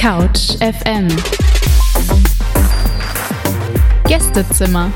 [0.00, 1.08] Couch FM
[4.08, 4.90] Gästezimmer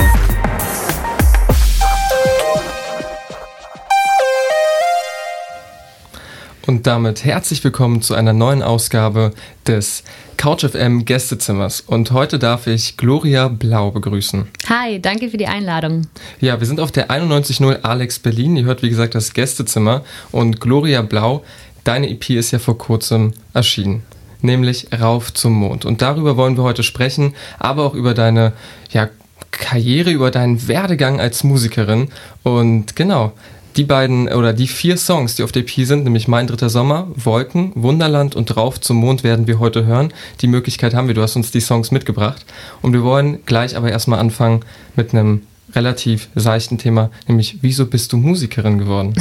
[6.67, 9.35] Und damit herzlich willkommen zu einer neuen Ausgabe
[9.67, 10.04] des
[10.38, 11.82] Couch FM Gästezimmers.
[11.82, 14.48] Und heute darf ich Gloria Blau begrüßen.
[14.71, 16.07] Hi, danke für die Einladung.
[16.41, 18.57] Ja, wir sind auf der 91.0 Alex Berlin.
[18.57, 20.02] Ihr hört, wie gesagt, das Gästezimmer.
[20.32, 21.45] Und Gloria Blau,
[21.84, 24.02] deine EP ist ja vor kurzem erschienen.
[24.45, 25.87] Nämlich Rauf zum Mond.
[25.87, 28.52] Und darüber wollen wir heute sprechen, aber auch über deine
[28.91, 29.09] ja,
[29.50, 32.09] Karriere, über deinen Werdegang als Musikerin.
[32.42, 33.33] Und genau,
[33.77, 37.09] die beiden oder die vier Songs, die auf der EP sind, nämlich Mein dritter Sommer,
[37.16, 40.12] Wolken, Wunderland und Drauf zum Mond werden wir heute hören.
[40.42, 42.45] Die Möglichkeit haben wir, du hast uns die Songs mitgebracht.
[42.83, 44.61] Und wir wollen gleich aber erstmal anfangen
[44.95, 45.41] mit einem
[45.74, 49.14] relativ seichten Thema, nämlich wieso bist du Musikerin geworden?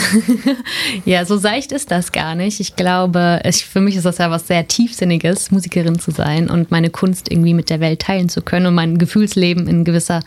[1.05, 2.59] ja, so seicht ist das gar nicht.
[2.59, 6.71] Ich glaube, ich, für mich ist das ja was sehr Tiefsinniges, Musikerin zu sein und
[6.71, 10.21] meine Kunst irgendwie mit der Welt teilen zu können und mein Gefühlsleben in gewisser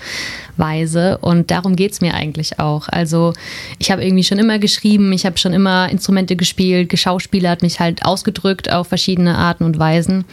[0.58, 1.18] Weise.
[1.18, 2.88] Und darum geht es mir eigentlich auch.
[2.88, 3.32] Also
[3.78, 8.04] ich habe irgendwie schon immer geschrieben, ich habe schon immer Instrumente gespielt, geschauspielert, mich halt
[8.04, 10.24] ausgedrückt auf verschiedene Arten und Weisen.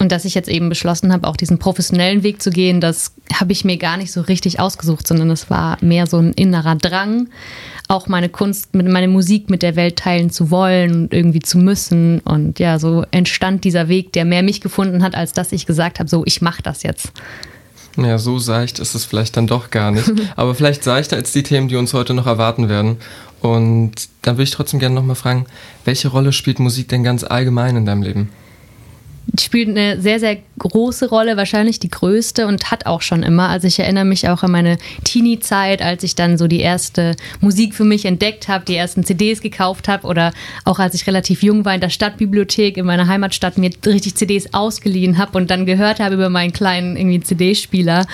[0.00, 3.52] Und dass ich jetzt eben beschlossen habe, auch diesen professionellen Weg zu gehen, das habe
[3.52, 7.28] ich mir gar nicht so richtig ausgesucht, sondern es war mehr so ein innerer Drang,
[7.86, 12.20] auch meine Kunst, meine Musik mit der Welt teilen zu wollen und irgendwie zu müssen.
[12.20, 15.98] Und ja, so entstand dieser Weg, der mehr mich gefunden hat, als dass ich gesagt
[15.98, 17.12] habe, so, ich mache das jetzt.
[17.96, 20.12] Ja, so seicht ist es vielleicht dann doch gar nicht.
[20.36, 22.98] Aber vielleicht seichter als die Themen, die uns heute noch erwarten werden.
[23.40, 25.46] Und dann würde ich trotzdem gerne nochmal fragen,
[25.84, 28.28] welche Rolle spielt Musik denn ganz allgemein in deinem Leben?
[29.38, 33.48] Spielt eine sehr, sehr große Rolle, wahrscheinlich die größte und hat auch schon immer.
[33.48, 37.74] Also ich erinnere mich auch an meine Teenie-Zeit, als ich dann so die erste Musik
[37.74, 40.32] für mich entdeckt habe, die ersten CDs gekauft habe oder
[40.64, 44.52] auch als ich relativ jung war in der Stadtbibliothek in meiner Heimatstadt mir richtig CDs
[44.52, 48.06] ausgeliehen habe und dann gehört habe über meinen kleinen CD-Spieler.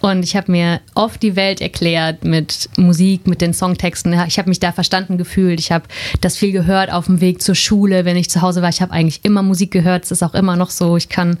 [0.00, 4.12] Und ich habe mir oft die Welt erklärt mit Musik, mit den Songtexten.
[4.26, 5.60] Ich habe mich da verstanden gefühlt.
[5.60, 5.84] Ich habe
[6.20, 8.68] das viel gehört auf dem Weg zur Schule, wenn ich zu Hause war.
[8.68, 10.04] Ich habe eigentlich immer Musik gehört.
[10.04, 10.96] Es ist auch immer noch so.
[10.96, 11.38] Ich kann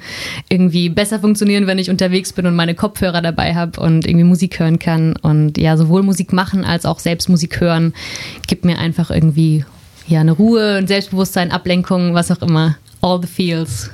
[0.48, 4.58] irgendwie besser funktionieren, wenn ich unterwegs bin und meine Kopfhörer dabei habe und irgendwie Musik
[4.58, 5.14] hören kann.
[5.16, 7.94] Und ja, sowohl Musik machen als auch selbst Musik hören
[8.48, 9.64] gibt mir einfach irgendwie
[10.08, 12.76] ja eine Ruhe, ein Selbstbewusstsein, Ablenkung, was auch immer.
[13.00, 13.90] All the feels.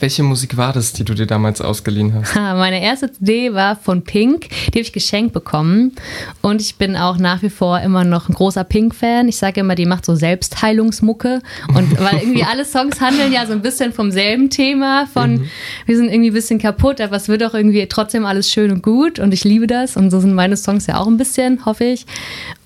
[0.00, 2.34] Welche Musik war das, die du dir damals ausgeliehen hast?
[2.36, 5.92] Meine erste CD war von Pink, die habe ich geschenkt bekommen.
[6.40, 9.28] Und ich bin auch nach wie vor immer noch ein großer Pink-Fan.
[9.28, 11.42] Ich sage immer, die macht so Selbstheilungsmucke.
[11.74, 15.48] Und weil irgendwie alle Songs handeln ja so ein bisschen vom selben Thema, von mhm.
[15.86, 18.82] wir sind irgendwie ein bisschen kaputt, aber es wird auch irgendwie trotzdem alles schön und
[18.82, 19.18] gut.
[19.18, 19.96] Und ich liebe das.
[19.96, 22.06] Und so sind meine Songs ja auch ein bisschen, hoffe ich.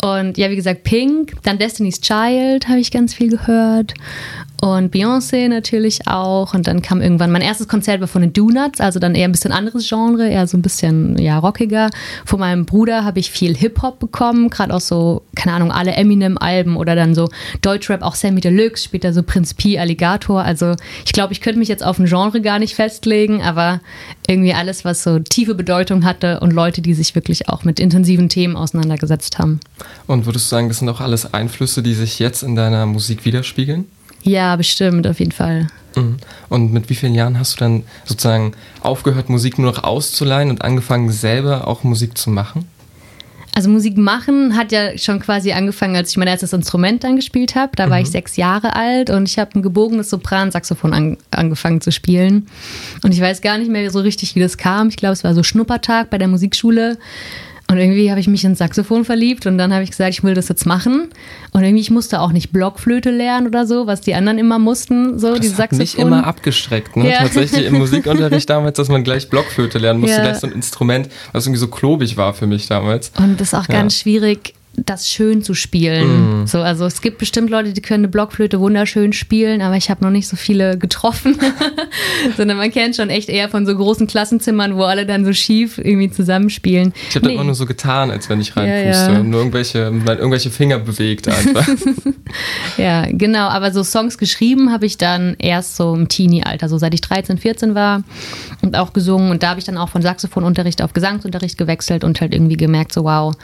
[0.03, 3.95] Und ja, wie gesagt, Pink, dann Destiny's Child habe ich ganz viel gehört
[4.63, 6.55] und Beyoncé natürlich auch.
[6.55, 9.33] Und dann kam irgendwann mein erstes Konzert war von den Donuts, also dann eher ein
[9.33, 11.91] bisschen anderes Genre, eher so ein bisschen ja rockiger.
[12.25, 16.77] Von meinem Bruder habe ich viel Hip-Hop bekommen, gerade auch so, keine Ahnung, alle Eminem-Alben
[16.77, 17.29] oder dann so
[17.61, 20.45] Deutschrap, auch Sammy Deluxe, später so Prinz P, Alligator.
[20.45, 23.81] Also ich glaube, ich könnte mich jetzt auf ein Genre gar nicht festlegen, aber
[24.29, 28.29] irgendwie alles, was so tiefe Bedeutung hatte und Leute, die sich wirklich auch mit intensiven
[28.29, 29.59] Themen auseinandergesetzt haben.
[30.07, 33.25] Und würdest du sagen, das sind auch alles Einflüsse, die sich jetzt in deiner Musik
[33.25, 33.87] widerspiegeln?
[34.23, 35.69] Ja, bestimmt, auf jeden Fall.
[35.97, 36.17] Mhm.
[36.49, 40.63] Und mit wie vielen Jahren hast du dann sozusagen aufgehört, Musik nur noch auszuleihen und
[40.63, 42.67] angefangen, selber auch Musik zu machen?
[43.55, 47.55] Also Musik machen hat ja schon quasi angefangen, als ich mein erstes Instrument dann gespielt
[47.55, 47.73] habe.
[47.77, 48.05] Da war mhm.
[48.05, 52.47] ich sechs Jahre alt und ich habe ein gebogenes Sopransaxophon an, angefangen zu spielen.
[53.03, 54.89] Und ich weiß gar nicht mehr so richtig, wie das kam.
[54.89, 56.97] Ich glaube, es war so Schnuppertag bei der Musikschule.
[57.73, 60.35] Und irgendwie habe ich mich ins Saxophon verliebt und dann habe ich gesagt, ich will
[60.35, 61.09] das jetzt machen.
[61.53, 65.19] Und irgendwie, ich musste auch nicht Blockflöte lernen oder so, was die anderen immer mussten,
[65.19, 65.73] so das die Saxophon.
[65.73, 67.09] Hat mich immer abgestreckt, ne?
[67.09, 67.21] Ja.
[67.21, 70.23] Tatsächlich im Musikunterricht damals, dass man gleich Blockflöte lernen musste, ja.
[70.23, 73.11] gleich so ein Instrument, was irgendwie so klobig war für mich damals.
[73.17, 73.77] Und das ist auch ja.
[73.77, 76.43] ganz schwierig, das schön zu spielen.
[76.43, 76.47] Mm.
[76.47, 80.03] So, also es gibt bestimmt Leute, die können eine Blockflöte wunderschön spielen, aber ich habe
[80.03, 81.39] noch nicht so viele getroffen.
[82.37, 85.77] Sondern man kennt schon echt eher von so großen Klassenzimmern, wo alle dann so schief
[85.77, 86.95] irgendwie zusammenspielen.
[87.11, 87.35] Ich habe nee.
[87.35, 89.13] immer nur so getan, als wenn ich reinpuste.
[89.13, 89.23] Ja, ja.
[89.23, 91.69] Nur irgendwelche, irgendwelche Finger bewegt einfach.
[92.79, 93.49] ja, genau.
[93.49, 97.37] Aber so Songs geschrieben habe ich dann erst so im Teenie-Alter, so seit ich 13,
[97.37, 98.05] 14 war
[98.63, 99.31] und auch gesungen.
[99.31, 102.95] Und da habe ich dann auch von Saxophonunterricht auf Gesangsunterricht gewechselt und halt irgendwie gemerkt,
[102.95, 103.35] so wow,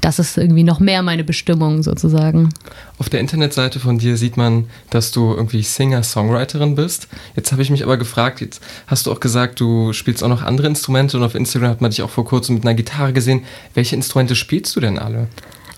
[0.00, 2.50] das ist irgendwie noch mehr meine Bestimmung sozusagen.
[2.98, 7.08] Auf der Internetseite von dir sieht man, dass du irgendwie Singer-Songwriterin bist.
[7.34, 10.42] Jetzt habe ich mich aber gefragt, jetzt hast du auch gesagt, du spielst auch noch
[10.42, 13.44] andere Instrumente und auf Instagram hat man dich auch vor kurzem mit einer Gitarre gesehen.
[13.74, 15.28] Welche Instrumente spielst du denn alle?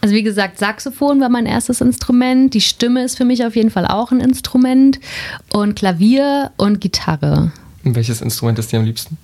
[0.01, 2.55] Also wie gesagt, Saxophon war mein erstes Instrument.
[2.55, 5.01] Die Stimme ist für mich auf jeden Fall auch ein Instrument.
[5.53, 7.53] Und Klavier und Gitarre.
[7.85, 9.17] Und welches Instrument ist dir am liebsten?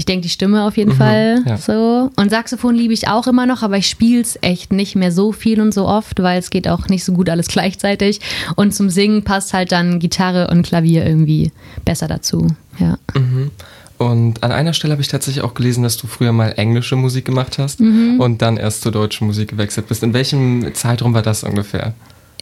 [0.00, 1.58] Ich denke, die Stimme auf jeden mhm, Fall ja.
[1.58, 2.10] so.
[2.16, 5.30] Und Saxophon liebe ich auch immer noch, aber ich spiele es echt nicht mehr so
[5.30, 8.18] viel und so oft, weil es geht auch nicht so gut alles gleichzeitig.
[8.56, 11.52] Und zum Singen passt halt dann Gitarre und Klavier irgendwie
[11.84, 12.46] besser dazu.
[12.78, 12.96] Ja.
[13.14, 13.50] Mhm.
[13.98, 17.26] Und an einer Stelle habe ich tatsächlich auch gelesen, dass du früher mal englische Musik
[17.26, 18.20] gemacht hast mhm.
[18.20, 20.02] und dann erst zur deutschen Musik gewechselt bist.
[20.02, 21.92] In welchem Zeitraum war das ungefähr?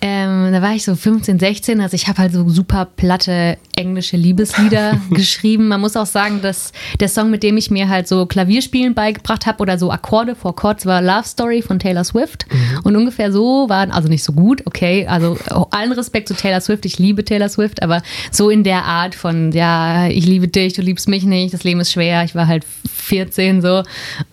[0.00, 4.16] Ähm, da war ich so 15, 16, also ich habe halt so super platte englische
[4.16, 5.68] Liebeslieder geschrieben.
[5.68, 9.46] Man muss auch sagen, dass der Song, mit dem ich mir halt so Klavierspielen beigebracht
[9.46, 12.46] habe oder so Akkorde vor Chords war Love Story von Taylor Swift.
[12.50, 12.80] Mhm.
[12.82, 15.38] Und ungefähr so waren, also nicht so gut, okay, also
[15.70, 18.02] allen Respekt zu Taylor Swift, ich liebe Taylor Swift, aber
[18.32, 21.80] so in der Art von, ja, ich liebe dich, du liebst mich nicht, das Leben
[21.80, 23.82] ist schwer, ich war halt 14 so.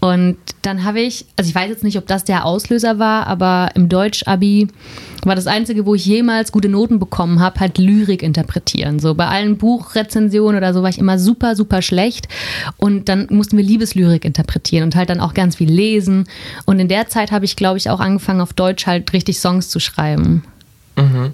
[0.01, 3.69] Und dann habe ich, also ich weiß jetzt nicht, ob das der Auslöser war, aber
[3.75, 4.68] im Deutsch-Abi
[5.24, 9.00] war das Einzige, wo ich jemals gute Noten bekommen habe, halt Lyrik interpretieren.
[9.00, 12.28] So bei allen Buchrezensionen oder so war ich immer super, super schlecht.
[12.78, 16.28] Und dann mussten wir Liebeslyrik interpretieren und halt dann auch ganz viel lesen.
[16.66, 19.70] Und in der Zeit habe ich, glaube ich, auch angefangen, auf Deutsch halt richtig Songs
[19.70, 20.44] zu schreiben.
[20.96, 21.34] Mhm.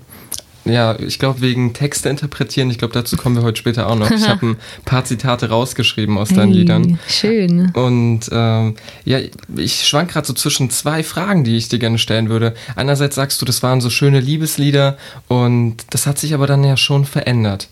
[0.64, 4.12] Ja, ich glaube, wegen Texte interpretieren, ich glaube, dazu kommen wir heute später auch noch.
[4.12, 7.00] Ich habe ein paar Zitate rausgeschrieben aus deinen hey, Liedern.
[7.08, 7.72] Schön.
[7.72, 9.20] Und ähm, ja,
[9.56, 12.54] ich schwank gerade so zwischen zwei Fragen, die ich dir gerne stellen würde.
[12.76, 14.98] Einerseits sagst du, das waren so schöne Liebeslieder
[15.28, 17.68] und das hat sich aber dann ja schon verändert.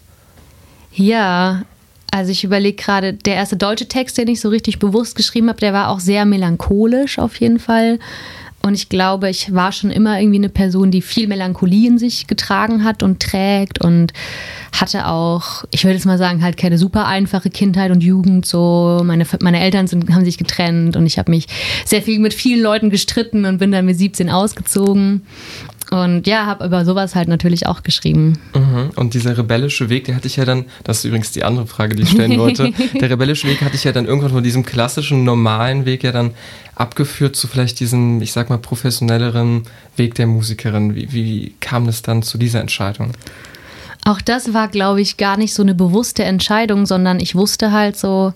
[0.93, 1.63] Ja,
[2.11, 5.59] also ich überlege gerade, der erste deutsche Text, den ich so richtig bewusst geschrieben habe,
[5.59, 7.99] der war auch sehr melancholisch auf jeden Fall.
[8.61, 12.27] Und ich glaube, ich war schon immer irgendwie eine Person, die viel Melancholie in sich
[12.27, 14.11] getragen hat und trägt und
[14.73, 18.45] hatte auch, ich würde jetzt mal sagen, halt keine super einfache Kindheit und Jugend.
[18.45, 21.47] So, meine, meine Eltern sind, haben sich getrennt und ich habe mich
[21.85, 25.21] sehr viel mit vielen Leuten gestritten und bin dann mit 17 ausgezogen.
[25.91, 28.39] Und ja, habe über sowas halt natürlich auch geschrieben.
[28.53, 28.91] Mhm.
[28.95, 31.95] Und dieser rebellische Weg, der hatte ich ja dann, das ist übrigens die andere Frage,
[31.95, 35.23] die ich stellen wollte, der rebellische Weg hatte ich ja dann irgendwann von diesem klassischen,
[35.23, 36.31] normalen Weg ja dann
[36.75, 39.63] abgeführt zu vielleicht diesem, ich sag mal, professionelleren
[39.95, 40.95] Weg der Musikerin.
[40.95, 43.11] Wie, wie kam es dann zu dieser Entscheidung?
[44.05, 47.97] Auch das war, glaube ich, gar nicht so eine bewusste Entscheidung, sondern ich wusste halt
[47.97, 48.33] so,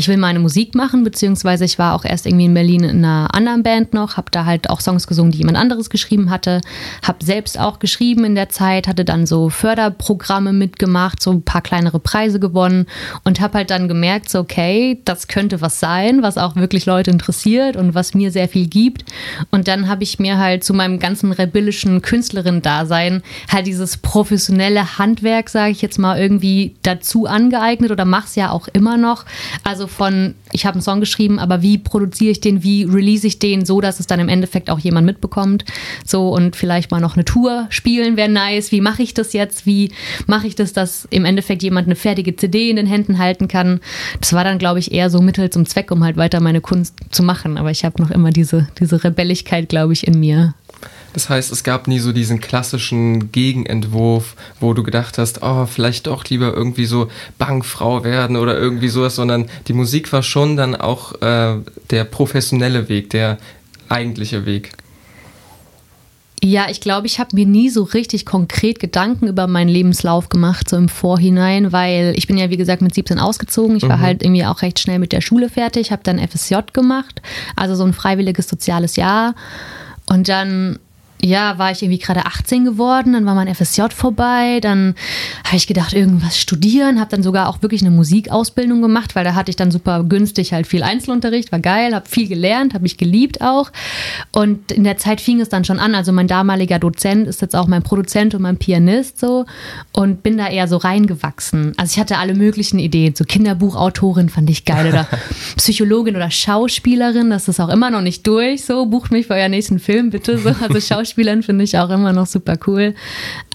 [0.00, 3.34] ich will meine Musik machen, beziehungsweise ich war auch erst irgendwie in Berlin in einer
[3.34, 6.62] anderen Band noch, habe da halt auch Songs gesungen, die jemand anderes geschrieben hatte,
[7.02, 11.60] habe selbst auch geschrieben in der Zeit, hatte dann so Förderprogramme mitgemacht, so ein paar
[11.60, 12.86] kleinere Preise gewonnen
[13.24, 17.10] und habe halt dann gemerkt, so okay, das könnte was sein, was auch wirklich Leute
[17.10, 19.04] interessiert und was mir sehr viel gibt.
[19.50, 25.50] Und dann habe ich mir halt zu meinem ganzen rebellischen Künstlerin-Dasein halt dieses professionelle Handwerk,
[25.50, 29.26] sage ich jetzt mal, irgendwie dazu angeeignet oder mach's ja auch immer noch.
[29.62, 33.38] Also von, ich habe einen Song geschrieben, aber wie produziere ich den, wie release ich
[33.38, 35.64] den, so dass es dann im Endeffekt auch jemand mitbekommt.
[36.06, 38.72] So und vielleicht mal noch eine Tour spielen wäre nice.
[38.72, 39.66] Wie mache ich das jetzt?
[39.66, 39.92] Wie
[40.26, 43.80] mache ich das, dass im Endeffekt jemand eine fertige CD in den Händen halten kann?
[44.20, 46.94] Das war dann, glaube ich, eher so Mittel zum Zweck, um halt weiter meine Kunst
[47.10, 47.58] zu machen.
[47.58, 50.54] Aber ich habe noch immer diese, diese Rebelligkeit, glaube ich, in mir.
[51.12, 56.06] Das heißt, es gab nie so diesen klassischen Gegenentwurf, wo du gedacht hast, oh, vielleicht
[56.06, 57.08] doch lieber irgendwie so
[57.38, 61.56] Bankfrau werden oder irgendwie sowas, sondern die Musik war schon dann auch äh,
[61.90, 63.38] der professionelle Weg, der
[63.88, 64.72] eigentliche Weg.
[66.42, 70.70] Ja, ich glaube, ich habe mir nie so richtig konkret Gedanken über meinen Lebenslauf gemacht,
[70.70, 73.76] so im Vorhinein, weil ich bin ja, wie gesagt, mit 17 ausgezogen.
[73.76, 74.02] Ich war mhm.
[74.02, 77.20] halt irgendwie auch recht schnell mit der Schule fertig, habe dann FSJ gemacht,
[77.56, 79.34] also so ein freiwilliges soziales Jahr.
[80.06, 80.78] Und dann
[81.22, 84.94] ja, war ich irgendwie gerade 18 geworden, dann war mein FSJ vorbei, dann
[85.44, 89.34] habe ich gedacht, irgendwas studieren, habe dann sogar auch wirklich eine Musikausbildung gemacht, weil da
[89.34, 92.96] hatte ich dann super günstig halt viel Einzelunterricht, war geil, habe viel gelernt, habe mich
[92.96, 93.70] geliebt auch.
[94.32, 97.56] Und in der Zeit fing es dann schon an, also mein damaliger Dozent ist jetzt
[97.56, 99.46] auch mein Produzent und mein Pianist so
[99.92, 101.74] und bin da eher so reingewachsen.
[101.76, 105.06] Also ich hatte alle möglichen Ideen, so Kinderbuchautorin fand ich geil oder
[105.56, 109.48] Psychologin oder Schauspielerin, das ist auch immer noch nicht durch, so bucht mich für euer
[109.48, 112.94] nächsten Film bitte so, also Schauspielerin Schauspielern finde ich auch immer noch super cool.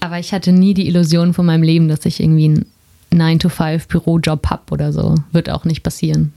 [0.00, 2.64] Aber ich hatte nie die Illusion von meinem Leben, dass ich irgendwie
[3.10, 5.14] einen 9-to-5-Bürojob habe oder so.
[5.32, 6.32] Wird auch nicht passieren.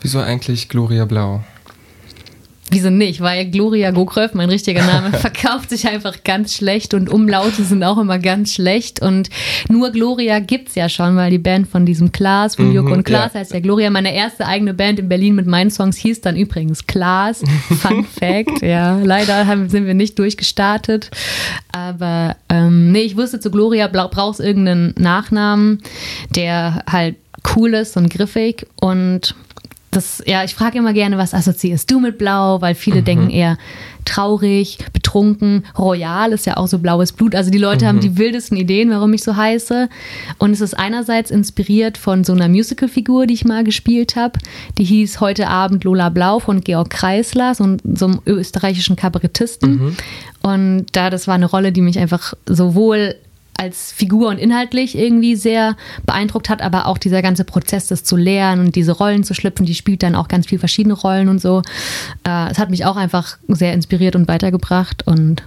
[0.00, 1.44] Wieso eigentlich Gloria Blau?
[2.70, 3.20] Wieso nicht?
[3.20, 7.98] Weil Gloria Gogröf, mein richtiger Name, verkauft sich einfach ganz schlecht und Umlaute sind auch
[7.98, 9.00] immer ganz schlecht.
[9.00, 9.30] Und
[9.68, 12.98] nur Gloria gibt es ja schon, weil die Band von diesem Klaas, von Joko und
[12.98, 13.40] mhm, Klaas ja.
[13.40, 13.90] heißt ja Gloria.
[13.90, 17.42] Meine erste eigene Band in Berlin mit meinen Songs hieß dann übrigens Klaas.
[17.80, 18.98] Fun Fact, ja.
[19.02, 21.10] Leider haben, sind wir nicht durchgestartet.
[21.72, 25.80] Aber ähm, nee, ich wusste zu Gloria brauchst irgendeinen Nachnamen,
[26.34, 27.16] der halt
[27.56, 29.34] cool ist und griffig und
[29.90, 33.04] das, ja, ich frage immer gerne, was assoziierst du mit Blau, weil viele mhm.
[33.04, 33.56] denken eher
[34.04, 37.34] traurig, betrunken, royal ist ja auch so blaues Blut.
[37.34, 37.88] Also die Leute mhm.
[37.88, 39.88] haben die wildesten Ideen, warum ich so heiße.
[40.38, 44.38] Und es ist einerseits inspiriert von so einer Musicalfigur, die ich mal gespielt habe.
[44.78, 49.70] Die hieß Heute Abend Lola Blau von Georg Kreisler, so, so einem österreichischen Kabarettisten.
[49.70, 49.96] Mhm.
[50.42, 53.14] Und da, das war eine Rolle, die mich einfach sowohl
[53.58, 58.16] als Figur und inhaltlich irgendwie sehr beeindruckt hat, aber auch dieser ganze Prozess, das zu
[58.16, 61.40] lernen und diese Rollen zu schlüpfen, die spielt dann auch ganz viele verschiedene Rollen und
[61.40, 61.62] so.
[62.26, 65.42] Äh, es hat mich auch einfach sehr inspiriert und weitergebracht und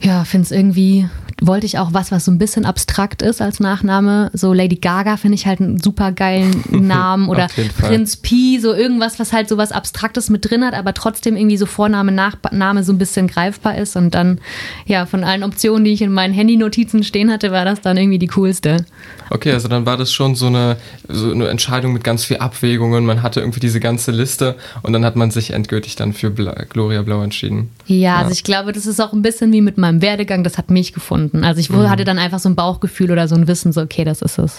[0.00, 1.08] ja, finde es irgendwie
[1.46, 4.30] wollte ich auch was, was so ein bisschen abstrakt ist als Nachname.
[4.32, 9.18] So Lady Gaga finde ich halt einen super geilen Namen oder Prinz P, so irgendwas,
[9.18, 12.92] was halt so was Abstraktes mit drin hat, aber trotzdem irgendwie so Vorname, Nachname so
[12.92, 13.96] ein bisschen greifbar ist.
[13.96, 14.38] Und dann,
[14.86, 18.18] ja, von allen Optionen, die ich in meinen Handy-Notizen stehen hatte, war das dann irgendwie
[18.18, 18.84] die coolste.
[19.30, 20.76] Okay, also dann war das schon so eine,
[21.08, 23.04] so eine Entscheidung mit ganz viel Abwägungen.
[23.04, 26.52] Man hatte irgendwie diese ganze Liste und dann hat man sich endgültig dann für Bla
[26.68, 27.70] Gloria Blau entschieden.
[27.86, 30.58] Ja, ja, also ich glaube, das ist auch ein bisschen wie mit meinem Werdegang, das
[30.58, 31.44] hat mich gefunden gefunden.
[31.44, 31.90] Also ich mhm.
[31.90, 34.58] hatte dann einfach so ein Bauchgefühl oder so ein Wissen, so okay, das ist es.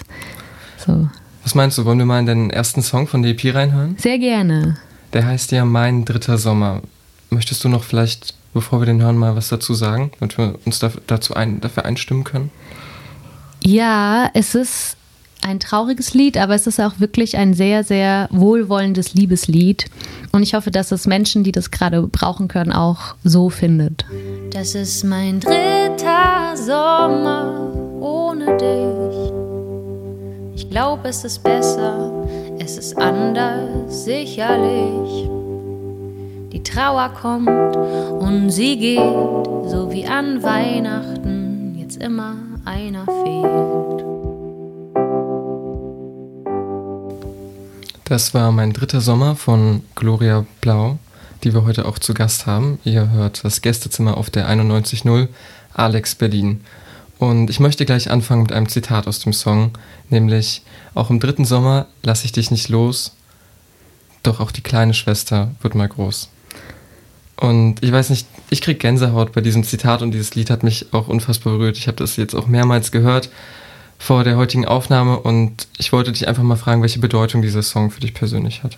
[0.84, 1.08] So.
[1.42, 3.96] Was meinst du, wollen wir mal in den ersten Song von der EP reinhören?
[3.98, 4.76] Sehr gerne.
[5.12, 6.82] Der heißt ja Mein dritter Sommer.
[7.30, 10.84] Möchtest du noch vielleicht, bevor wir den hören, mal was dazu sagen, damit wir uns
[11.06, 12.50] dazu ein, dafür einstimmen können?
[13.62, 14.96] Ja, es ist
[15.44, 19.84] ein trauriges Lied, aber es ist auch wirklich ein sehr, sehr wohlwollendes Liebeslied.
[20.32, 24.06] Und ich hoffe, dass es Menschen, die das gerade brauchen können, auch so findet.
[24.52, 29.32] Das ist mein dritter Sommer ohne dich.
[30.56, 32.26] Ich glaube, es ist besser,
[32.58, 35.28] es ist anders, sicherlich.
[36.52, 43.93] Die Trauer kommt und sie geht, so wie an Weihnachten jetzt immer einer fehlt.
[48.04, 50.98] Das war mein dritter Sommer von Gloria Blau,
[51.42, 52.78] die wir heute auch zu Gast haben.
[52.84, 55.28] Ihr hört das Gästezimmer auf der 91.0
[55.72, 56.60] Alex Berlin.
[57.18, 59.70] Und ich möchte gleich anfangen mit einem Zitat aus dem Song,
[60.10, 60.60] nämlich
[60.92, 63.16] auch im dritten Sommer lasse ich dich nicht los,
[64.22, 66.28] doch auch die kleine Schwester wird mal groß.
[67.36, 70.92] Und ich weiß nicht, ich kriege Gänsehaut bei diesem Zitat und dieses Lied hat mich
[70.92, 71.78] auch unfassbar berührt.
[71.78, 73.30] Ich habe das jetzt auch mehrmals gehört
[74.04, 77.90] vor der heutigen Aufnahme und ich wollte dich einfach mal fragen, welche Bedeutung dieser Song
[77.90, 78.76] für dich persönlich hat.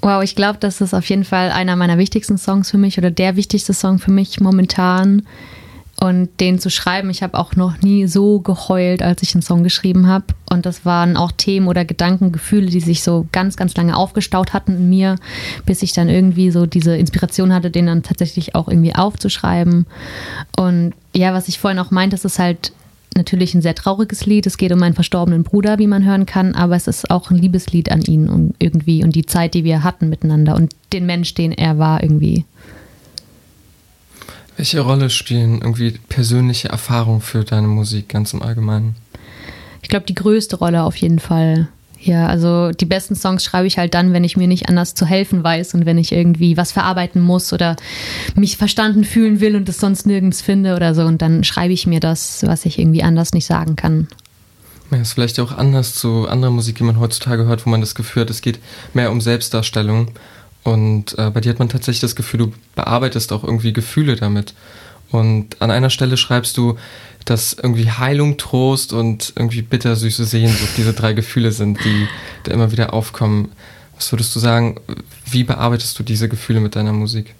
[0.00, 3.10] Wow, ich glaube, das ist auf jeden Fall einer meiner wichtigsten Songs für mich oder
[3.10, 5.26] der wichtigste Song für mich momentan.
[6.00, 9.64] Und den zu schreiben, ich habe auch noch nie so geheult, als ich einen Song
[9.64, 10.26] geschrieben habe.
[10.48, 14.52] Und das waren auch Themen oder Gedanken, Gefühle, die sich so ganz, ganz lange aufgestaut
[14.52, 15.16] hatten in mir,
[15.66, 19.86] bis ich dann irgendwie so diese Inspiration hatte, den dann tatsächlich auch irgendwie aufzuschreiben.
[20.56, 22.70] Und ja, was ich vorhin auch meinte, das ist halt
[23.18, 24.46] natürlich ein sehr trauriges Lied.
[24.46, 27.36] Es geht um meinen verstorbenen Bruder, wie man hören kann, aber es ist auch ein
[27.36, 31.34] Liebeslied an ihn und irgendwie und die Zeit, die wir hatten miteinander und den Mensch,
[31.34, 32.46] den er war irgendwie.
[34.56, 38.96] Welche Rolle spielen irgendwie persönliche Erfahrungen für deine Musik ganz im Allgemeinen?
[39.82, 41.68] Ich glaube, die größte Rolle auf jeden Fall.
[42.00, 45.04] Ja, also die besten Songs schreibe ich halt dann, wenn ich mir nicht anders zu
[45.04, 47.76] helfen weiß und wenn ich irgendwie was verarbeiten muss oder
[48.36, 51.02] mich verstanden fühlen will und es sonst nirgends finde oder so.
[51.02, 54.06] Und dann schreibe ich mir das, was ich irgendwie anders nicht sagen kann.
[54.90, 57.94] Ja, ist vielleicht auch anders zu anderer Musik, die man heutzutage hört, wo man das
[57.94, 58.60] Gefühl hat, es geht
[58.94, 60.12] mehr um Selbstdarstellung.
[60.62, 64.54] Und äh, bei dir hat man tatsächlich das Gefühl, du bearbeitest auch irgendwie Gefühle damit.
[65.10, 66.76] Und an einer Stelle schreibst du,
[67.28, 72.06] dass irgendwie Heilung, Trost und irgendwie bittersüße Sehnsucht diese drei Gefühle sind, die
[72.44, 73.52] da immer wieder aufkommen.
[73.96, 74.80] Was würdest du sagen,
[75.26, 77.34] wie bearbeitest du diese Gefühle mit deiner Musik?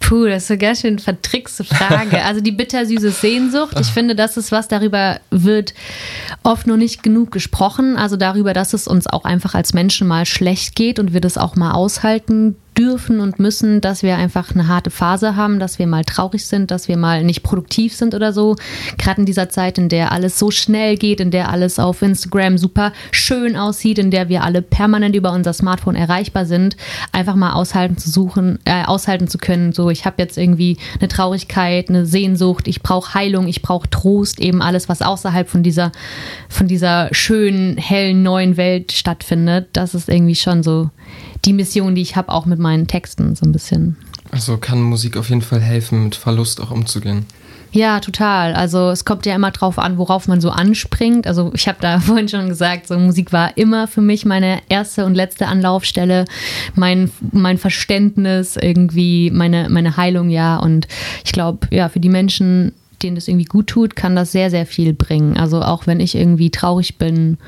[0.00, 2.22] Puh, das ist eine ganz schön vertrickste Frage.
[2.22, 5.74] Also die bittersüße Sehnsucht, ich finde, das ist was, darüber wird
[6.42, 7.96] oft noch nicht genug gesprochen.
[7.96, 11.38] Also darüber, dass es uns auch einfach als Menschen mal schlecht geht und wir das
[11.38, 15.86] auch mal aushalten dürfen und müssen, dass wir einfach eine harte Phase haben, dass wir
[15.86, 18.56] mal traurig sind, dass wir mal nicht produktiv sind oder so.
[18.98, 22.58] Gerade in dieser Zeit, in der alles so schnell geht, in der alles auf Instagram
[22.58, 26.76] super schön aussieht, in der wir alle permanent über unser Smartphone erreichbar sind,
[27.12, 29.72] einfach mal aushalten zu suchen, äh, aushalten zu können.
[29.72, 34.40] So, ich habe jetzt irgendwie eine Traurigkeit, eine Sehnsucht, ich brauche Heilung, ich brauche Trost,
[34.40, 35.92] eben alles, was außerhalb von dieser,
[36.48, 39.68] von dieser schönen, hellen, neuen Welt stattfindet.
[39.72, 40.90] Das ist irgendwie schon so
[41.44, 43.96] die Mission, die ich habe, auch mit meinen Texten so ein bisschen.
[44.30, 47.26] Also kann Musik auf jeden Fall helfen, mit Verlust auch umzugehen.
[47.72, 48.54] Ja, total.
[48.54, 51.26] Also es kommt ja immer drauf an, worauf man so anspringt.
[51.26, 55.04] Also ich habe da vorhin schon gesagt, so Musik war immer für mich meine erste
[55.04, 56.24] und letzte Anlaufstelle,
[56.74, 60.56] mein, mein Verständnis, irgendwie meine, meine Heilung, ja.
[60.56, 60.88] Und
[61.24, 64.66] ich glaube, ja, für die Menschen, denen das irgendwie gut tut, kann das sehr, sehr
[64.66, 65.36] viel bringen.
[65.36, 67.38] Also auch wenn ich irgendwie traurig bin,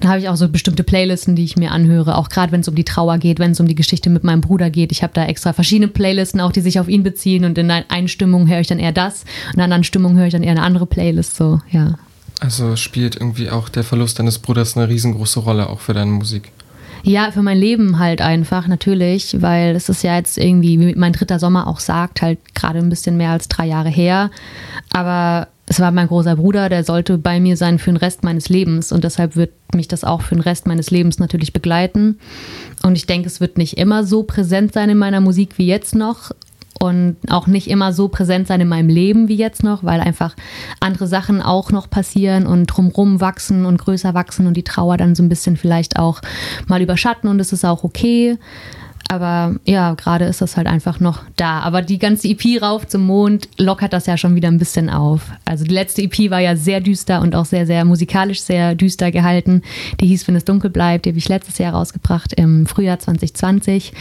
[0.00, 2.16] dann habe ich auch so bestimmte Playlisten, die ich mir anhöre.
[2.16, 4.40] Auch gerade wenn es um die Trauer geht, wenn es um die Geschichte mit meinem
[4.40, 4.92] Bruder geht.
[4.92, 7.44] Ich habe da extra verschiedene Playlisten, auch die sich auf ihn beziehen.
[7.44, 10.26] Und in der einen Stimmung höre ich dann eher das, in der anderen Stimmung höre
[10.26, 11.36] ich dann eher eine andere Playlist.
[11.36, 11.98] So, ja.
[12.40, 16.50] Also spielt irgendwie auch der Verlust deines Bruders eine riesengroße Rolle auch für deine Musik.
[17.04, 21.12] Ja, für mein Leben halt einfach, natürlich, weil es ist ja jetzt irgendwie, wie mein
[21.12, 24.30] dritter Sommer auch sagt, halt gerade ein bisschen mehr als drei Jahre her.
[24.92, 28.48] Aber es war mein großer Bruder, der sollte bei mir sein für den Rest meines
[28.48, 32.18] Lebens und deshalb wird mich das auch für den Rest meines Lebens natürlich begleiten.
[32.82, 35.94] Und ich denke, es wird nicht immer so präsent sein in meiner Musik wie jetzt
[35.94, 36.32] noch
[36.82, 40.34] und auch nicht immer so präsent sein in meinem Leben wie jetzt noch, weil einfach
[40.80, 45.14] andere Sachen auch noch passieren und drumrum wachsen und größer wachsen und die Trauer dann
[45.14, 46.20] so ein bisschen vielleicht auch
[46.66, 48.36] mal überschatten und es ist auch okay.
[49.12, 51.60] Aber ja, gerade ist das halt einfach noch da.
[51.60, 55.20] Aber die ganze EP rauf zum Mond lockert das ja schon wieder ein bisschen auf.
[55.44, 59.10] Also die letzte EP war ja sehr düster und auch sehr, sehr musikalisch sehr düster
[59.10, 59.60] gehalten.
[60.00, 63.92] Die hieß Wenn es dunkel bleibt, die habe ich letztes Jahr rausgebracht im Frühjahr 2020.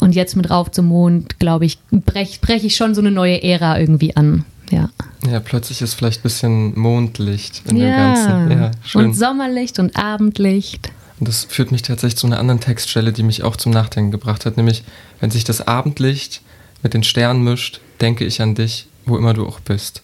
[0.00, 3.42] Und jetzt mit Rauf zum Mond, glaube ich, breche brech ich schon so eine neue
[3.42, 4.44] Ära irgendwie an.
[4.70, 4.90] Ja.
[5.30, 7.86] Ja, plötzlich ist vielleicht ein bisschen Mondlicht in ja.
[7.86, 8.50] dem Ganzen.
[8.50, 9.06] Ja, schön.
[9.06, 10.90] Und Sommerlicht und Abendlicht.
[11.18, 14.46] Und das führt mich tatsächlich zu einer anderen Textstelle, die mich auch zum Nachdenken gebracht
[14.46, 14.84] hat, nämlich
[15.20, 16.42] wenn sich das Abendlicht
[16.82, 20.02] mit den Sternen mischt, denke ich an dich, wo immer du auch bist.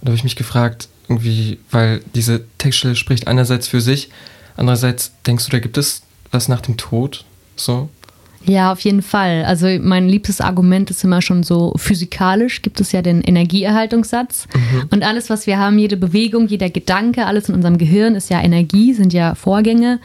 [0.00, 4.10] Und da habe ich mich gefragt, irgendwie, weil diese Textstelle spricht einerseits für sich,
[4.56, 7.24] andererseits denkst du, da gibt es was nach dem Tod?
[7.56, 7.90] So?
[8.44, 9.44] Ja, auf jeden Fall.
[9.44, 14.48] Also mein liebstes Argument ist immer schon so physikalisch, gibt es ja den Energieerhaltungssatz.
[14.54, 14.88] Mhm.
[14.90, 18.42] Und alles, was wir haben, jede Bewegung, jeder Gedanke, alles in unserem Gehirn ist ja
[18.42, 20.00] Energie, sind ja Vorgänge.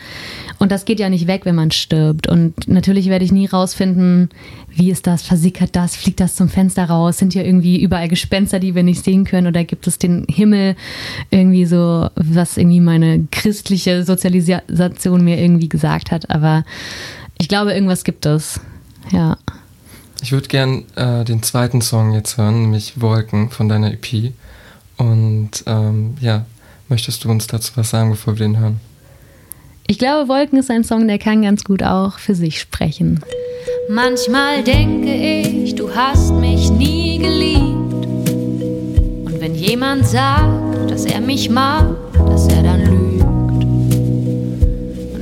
[0.60, 2.28] Und das geht ja nicht weg, wenn man stirbt.
[2.28, 4.30] Und natürlich werde ich nie rausfinden,
[4.78, 8.60] wie ist das, versickert das, fliegt das zum Fenster raus, sind ja irgendwie überall Gespenster,
[8.60, 10.76] die wir nicht sehen können oder gibt es den Himmel
[11.32, 16.30] irgendwie so, was irgendwie meine christliche Sozialisation mir irgendwie gesagt hat.
[16.30, 16.64] Aber
[17.40, 18.60] ich glaube, irgendwas gibt es.
[19.12, 19.38] Ja.
[20.22, 24.34] Ich würde gern äh, den zweiten Song jetzt hören, nämlich Wolken von deiner EP.
[24.98, 26.46] Und ähm, ja,
[26.90, 28.80] möchtest du uns dazu was sagen, bevor wir den hören?
[29.86, 33.22] Ich glaube, Wolken ist ein Song, der kann ganz gut auch für sich sprechen.
[33.90, 38.06] Manchmal denke ich, du hast mich nie geliebt.
[39.26, 41.96] Und wenn jemand sagt, dass er mich mag,
[42.28, 42.87] dass er dann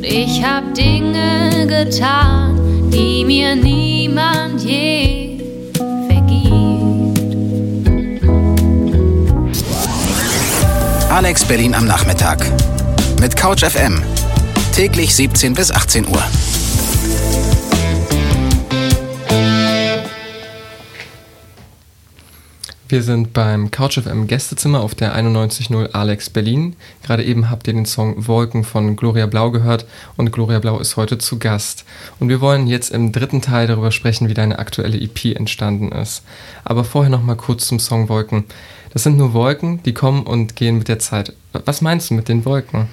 [0.06, 5.40] ich hab Dinge getan, die mir niemand je
[6.08, 7.20] vergibt.
[11.10, 12.46] Alex Berlin am Nachmittag.
[13.20, 14.02] Mit Couch FM.
[14.74, 16.24] Täglich 17 bis 18 Uhr.
[22.88, 26.76] Wir sind beim CouchFM Gästezimmer auf der 91.0 Alex Berlin.
[27.02, 30.96] Gerade eben habt ihr den Song Wolken von Gloria Blau gehört und Gloria Blau ist
[30.96, 31.84] heute zu Gast.
[32.20, 36.24] Und wir wollen jetzt im dritten Teil darüber sprechen, wie deine aktuelle EP entstanden ist.
[36.64, 38.44] Aber vorher noch mal kurz zum Song Wolken.
[38.94, 41.34] Das sind nur Wolken, die kommen und gehen mit der Zeit.
[41.54, 42.88] Was meinst du mit den Wolken?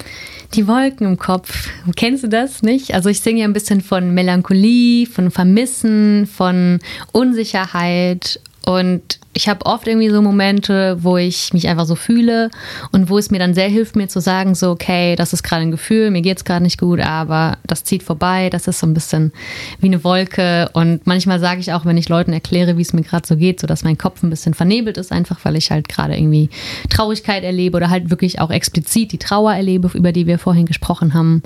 [0.55, 1.69] Die Wolken im Kopf.
[1.95, 2.95] Kennst du das nicht?
[2.95, 6.79] Also ich singe ja ein bisschen von Melancholie, von Vermissen, von
[7.11, 12.51] Unsicherheit und ich habe oft irgendwie so Momente, wo ich mich einfach so fühle
[12.91, 15.63] und wo es mir dann sehr hilft, mir zu sagen, so, okay, das ist gerade
[15.63, 18.85] ein Gefühl, mir geht es gerade nicht gut, aber das zieht vorbei, das ist so
[18.87, 19.33] ein bisschen
[19.79, 20.69] wie eine Wolke.
[20.73, 23.59] Und manchmal sage ich auch, wenn ich Leuten erkläre, wie es mir gerade so geht,
[23.59, 26.49] so dass mein Kopf ein bisschen vernebelt ist, einfach weil ich halt gerade irgendwie
[26.89, 31.13] Traurigkeit erlebe oder halt wirklich auch explizit die Trauer erlebe, über die wir vorhin gesprochen
[31.15, 31.41] haben.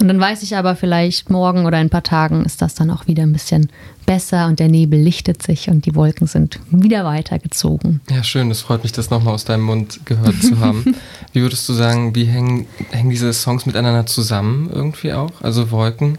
[0.00, 2.90] Und dann weiß ich aber vielleicht morgen oder in ein paar Tagen ist das dann
[2.90, 3.68] auch wieder ein bisschen
[4.06, 8.00] besser und der Nebel lichtet sich und die Wolken sind wieder weitergezogen.
[8.10, 8.48] Ja, schön.
[8.48, 10.84] Das freut mich, das nochmal aus deinem Mund gehört zu haben.
[11.32, 15.32] wie würdest du sagen, wie hängen, hängen diese Songs miteinander zusammen irgendwie auch?
[15.42, 16.18] Also Wolken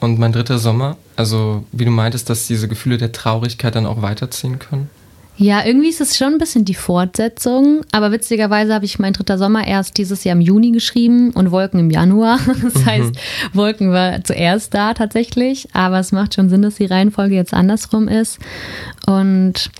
[0.00, 0.96] und mein dritter Sommer.
[1.16, 4.90] Also wie du meintest, dass diese Gefühle der Traurigkeit dann auch weiterziehen können?
[5.36, 9.36] Ja, irgendwie ist es schon ein bisschen die Fortsetzung, aber witzigerweise habe ich mein dritter
[9.36, 12.38] Sommer erst dieses Jahr im Juni geschrieben und Wolken im Januar.
[12.62, 12.86] Das mhm.
[12.86, 13.12] heißt,
[13.52, 18.06] Wolken war zuerst da tatsächlich, aber es macht schon Sinn, dass die Reihenfolge jetzt andersrum
[18.06, 18.38] ist.
[19.06, 19.70] Und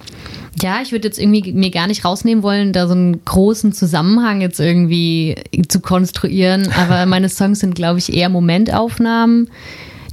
[0.60, 4.40] ja, ich würde jetzt irgendwie mir gar nicht rausnehmen wollen, da so einen großen Zusammenhang
[4.40, 5.36] jetzt irgendwie
[5.68, 9.50] zu konstruieren, aber meine Songs sind, glaube ich, eher Momentaufnahmen,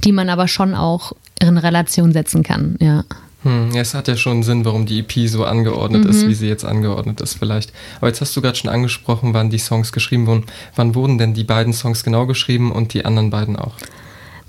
[0.04, 3.04] die man aber schon auch in Relation setzen kann, ja.
[3.42, 6.10] Hm, ja, es hat ja schon Sinn, warum die EP so angeordnet mhm.
[6.10, 7.72] ist, wie sie jetzt angeordnet ist vielleicht.
[7.98, 10.44] Aber jetzt hast du gerade schon angesprochen, wann die Songs geschrieben wurden.
[10.76, 13.74] Wann wurden denn die beiden Songs genau geschrieben und die anderen beiden auch?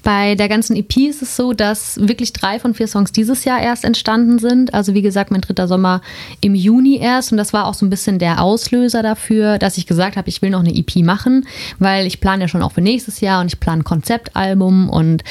[0.04, 3.62] Bei der ganzen EP ist es so, dass wirklich drei von vier Songs dieses Jahr
[3.62, 4.74] erst entstanden sind.
[4.74, 6.02] Also wie gesagt, mein dritter Sommer
[6.42, 7.32] im Juni erst.
[7.32, 10.42] Und das war auch so ein bisschen der Auslöser dafür, dass ich gesagt habe, ich
[10.42, 11.48] will noch eine EP machen,
[11.80, 14.90] weil ich plane ja schon auch für nächstes Jahr und ich plane ein Konzeptalbum.
[14.90, 15.24] Und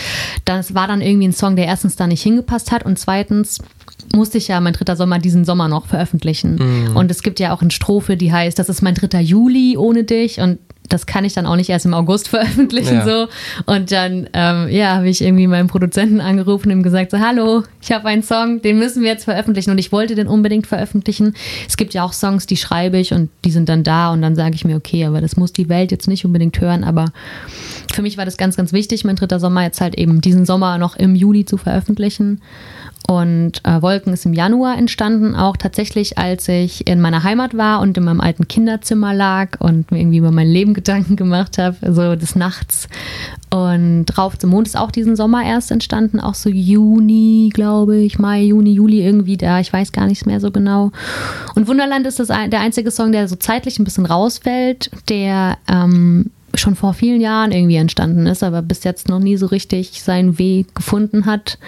[0.47, 3.59] das war dann irgendwie ein Song, der erstens da nicht hingepasst hat und zweitens
[4.15, 6.57] musste ich ja mein dritter Sommer diesen Sommer noch veröffentlichen.
[6.57, 6.97] Mhm.
[6.97, 10.05] Und es gibt ja auch eine Strophe, die heißt, das ist mein dritter Juli ohne
[10.05, 10.41] dich.
[10.41, 10.59] Und
[10.93, 13.05] das kann ich dann auch nicht erst im August veröffentlichen ja.
[13.05, 13.29] so.
[13.67, 17.63] Und dann, ähm, ja, habe ich irgendwie meinen Produzenten angerufen und ihm gesagt so, hallo,
[17.81, 21.35] ich habe einen Song, den müssen wir jetzt veröffentlichen und ich wollte den unbedingt veröffentlichen.
[21.67, 24.37] Es gibt ja auch Songs, die schreibe ich und die sind dann da und dann
[24.37, 27.07] sage ich mir, okay, aber das muss die Welt jetzt nicht unbedingt hören, aber
[27.93, 30.79] für mich war das ganz, ganz wichtig, mein dritter Sommer jetzt halt eben diesen Sommer
[30.79, 32.41] noch im Juli zu veröffentlichen.
[33.09, 37.81] Und äh, Wolken ist im Januar entstanden, auch tatsächlich, als ich in meiner Heimat war
[37.81, 41.77] und in meinem alten Kinderzimmer lag und mir irgendwie über mein Leben Gedanken gemacht habe,
[41.93, 42.89] so des Nachts.
[43.51, 48.19] Und Drauf zum Mond ist auch diesen Sommer erst entstanden, auch so Juni, glaube ich,
[48.19, 50.93] Mai, Juni, Juli irgendwie da, ich weiß gar nicht mehr so genau.
[51.55, 56.31] Und Wunderland ist das der einzige Song, der so zeitlich ein bisschen rausfällt, der ähm,
[56.55, 60.39] schon vor vielen Jahren irgendwie entstanden ist, aber bis jetzt noch nie so richtig seinen
[60.39, 61.59] Weg gefunden hat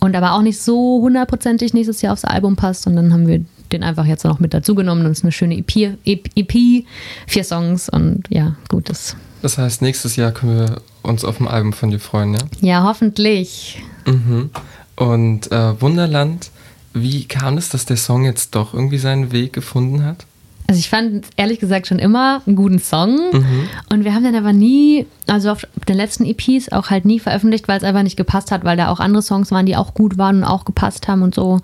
[0.00, 2.86] und aber auch nicht so hundertprozentig nächstes Jahr aufs Album passt.
[2.86, 5.04] Und dann haben wir den einfach jetzt noch mit dazugenommen.
[5.04, 6.84] Das ist eine schöne EP, EP,
[7.26, 8.88] vier Songs und ja, gut.
[8.88, 12.40] Das, das heißt, nächstes Jahr können wir uns auf dem Album von dir freuen, ja?
[12.60, 13.82] Ja, hoffentlich.
[14.06, 14.50] Mhm.
[14.96, 16.50] Und äh, Wunderland,
[16.92, 20.26] wie kam es, dass der Song jetzt doch irgendwie seinen Weg gefunden hat?
[20.70, 23.68] Also ich fand ehrlich gesagt schon immer einen guten Song mhm.
[23.92, 27.66] und wir haben den aber nie, also auf den letzten EPs auch halt nie veröffentlicht,
[27.66, 30.16] weil es einfach nicht gepasst hat, weil da auch andere Songs waren, die auch gut
[30.16, 31.58] waren und auch gepasst haben und so.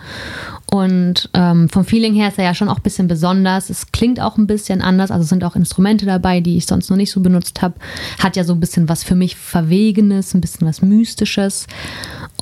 [0.69, 3.71] Und ähm, vom Feeling her ist er ja schon auch ein bisschen besonders.
[3.71, 6.97] Es klingt auch ein bisschen anders, also sind auch Instrumente dabei, die ich sonst noch
[6.97, 7.77] nicht so benutzt habe.
[8.19, 11.69] Hat ja so ein bisschen was für mich Verwegenes, ein bisschen was Mystisches.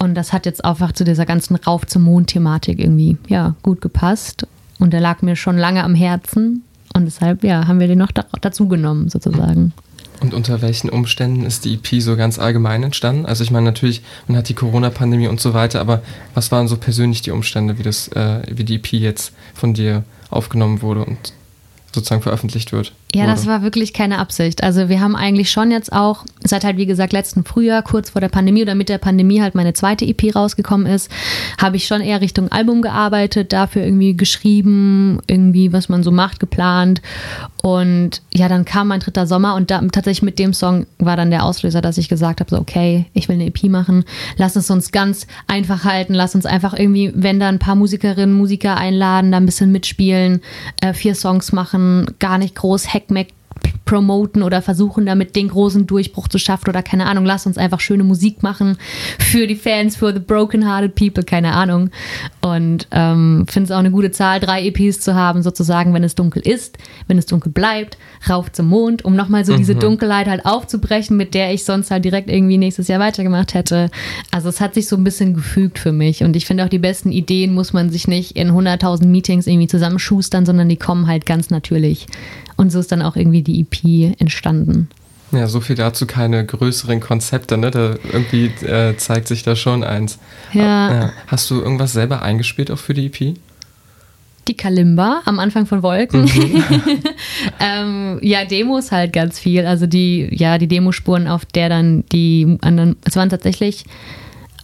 [0.00, 4.46] Und das hat jetzt einfach zu dieser ganzen Rauf zum Mond-Thematik irgendwie ja, gut gepasst.
[4.84, 6.62] Und der lag mir schon lange am Herzen.
[6.92, 9.72] Und deshalb, ja, haben wir den noch da, dazu genommen, sozusagen.
[10.20, 13.24] Und unter welchen Umständen ist die EP so ganz allgemein entstanden?
[13.24, 16.02] Also ich meine natürlich, man hat die Corona-Pandemie und so weiter, aber
[16.34, 20.04] was waren so persönlich die Umstände, wie das, äh, wie die EP jetzt von dir
[20.28, 21.32] aufgenommen wurde und
[21.94, 22.92] sozusagen veröffentlicht wird?
[23.14, 24.64] Ja, das war wirklich keine Absicht.
[24.64, 28.20] Also wir haben eigentlich schon jetzt auch, seit halt wie gesagt letzten Frühjahr, kurz vor
[28.20, 31.10] der Pandemie oder mit der Pandemie halt meine zweite EP rausgekommen ist,
[31.60, 36.40] habe ich schon eher Richtung Album gearbeitet, dafür irgendwie geschrieben, irgendwie was man so macht,
[36.40, 37.02] geplant.
[37.62, 41.30] Und ja, dann kam mein dritter Sommer und da, tatsächlich mit dem Song war dann
[41.30, 44.04] der Auslöser, dass ich gesagt habe, so okay, ich will eine EP machen,
[44.36, 48.34] lass es uns ganz einfach halten, lass uns einfach irgendwie, wenn da ein paar Musikerinnen,
[48.34, 50.42] Musiker einladen, da ein bisschen mitspielen,
[50.80, 53.28] äh, vier Songs machen, gar nicht groß hacken Mac
[53.84, 57.80] promoten oder versuchen damit den großen Durchbruch zu schaffen oder keine Ahnung, lass uns einfach
[57.80, 58.78] schöne Musik machen
[59.18, 61.90] für die Fans, für the broken-hearted people, keine Ahnung.
[62.40, 66.14] Und ähm, finde es auch eine gute Zahl, drei EPs zu haben, sozusagen, wenn es
[66.14, 69.58] dunkel ist, wenn es dunkel bleibt, rauf zum Mond, um nochmal so mhm.
[69.58, 73.90] diese Dunkelheit halt aufzubrechen, mit der ich sonst halt direkt irgendwie nächstes Jahr weitergemacht hätte.
[74.30, 76.78] Also es hat sich so ein bisschen gefügt für mich und ich finde auch die
[76.78, 81.26] besten Ideen muss man sich nicht in 100.000 Meetings irgendwie zusammenschustern, sondern die kommen halt
[81.26, 82.06] ganz natürlich.
[82.56, 84.88] Und so ist dann auch irgendwie die EP entstanden.
[85.32, 87.70] Ja, so viel dazu, keine größeren Konzepte, ne?
[87.70, 90.18] Da irgendwie äh, zeigt sich da schon eins.
[90.52, 91.06] Ja.
[91.06, 93.36] Äh, hast du irgendwas selber eingespielt auch für die EP?
[94.46, 96.22] Die Kalimba am Anfang von Wolken.
[96.22, 96.64] Mhm.
[97.60, 99.66] ähm, ja, Demos halt ganz viel.
[99.66, 103.84] Also die, ja, die Demospuren, auf der dann die anderen, es waren tatsächlich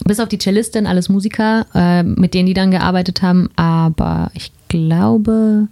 [0.05, 4.51] bis auf die Cellistin alles Musiker, äh, mit denen die dann gearbeitet haben, aber ich
[4.67, 5.67] glaube,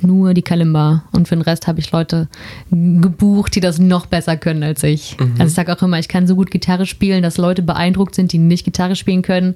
[0.00, 1.04] nur die Kalimba.
[1.12, 2.28] Und für den Rest habe ich Leute
[2.70, 5.16] gebucht, die das noch besser können als ich.
[5.18, 5.32] Mhm.
[5.38, 8.32] Also ich sage auch immer, ich kann so gut Gitarre spielen, dass Leute beeindruckt sind,
[8.32, 9.54] die nicht Gitarre spielen können.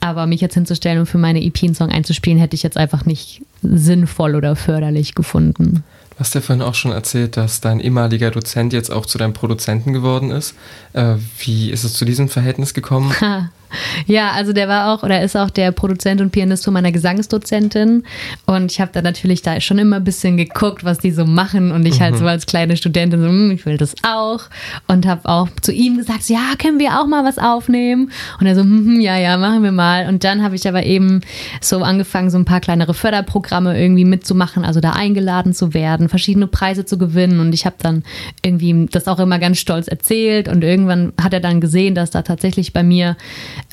[0.00, 3.04] Aber mich jetzt hinzustellen und für meine EP einen Song einzuspielen, hätte ich jetzt einfach
[3.04, 5.84] nicht sinnvoll oder förderlich gefunden.
[6.10, 9.32] Du hast ja vorhin auch schon erzählt, dass dein ehemaliger Dozent jetzt auch zu deinem
[9.32, 10.54] Produzenten geworden ist.
[10.92, 13.12] Äh, wie ist es zu diesem Verhältnis gekommen?
[14.06, 18.04] Ja, also der war auch oder ist auch der Produzent und Pianist von meiner Gesangsdozentin.
[18.46, 21.72] Und ich habe da natürlich da schon immer ein bisschen geguckt, was die so machen.
[21.72, 22.16] Und ich halt mhm.
[22.16, 24.42] halt so als kleine Studentin so, hm, ich will das auch.
[24.88, 28.10] Und habe auch zu ihm gesagt, ja, können wir auch mal was aufnehmen?
[28.40, 30.08] Und er so, hm, hm, ja, ja, machen wir mal.
[30.08, 31.20] Und dann habe ich aber eben
[31.60, 36.46] so angefangen, so ein paar kleinere Förderprogramme irgendwie mitzumachen, also da eingeladen zu werden, verschiedene
[36.46, 37.40] Preise zu gewinnen.
[37.40, 38.02] Und ich habe dann
[38.42, 40.48] irgendwie das auch immer ganz stolz erzählt.
[40.48, 43.16] Und irgendwann hat er dann gesehen, dass da tatsächlich bei mir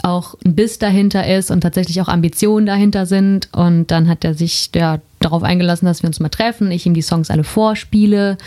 [0.03, 3.49] auch ein Biss dahinter ist und tatsächlich auch Ambitionen dahinter sind.
[3.51, 6.93] Und dann hat er sich ja, darauf eingelassen, dass wir uns mal treffen, ich ihm
[6.93, 8.37] die Songs alle vorspiele.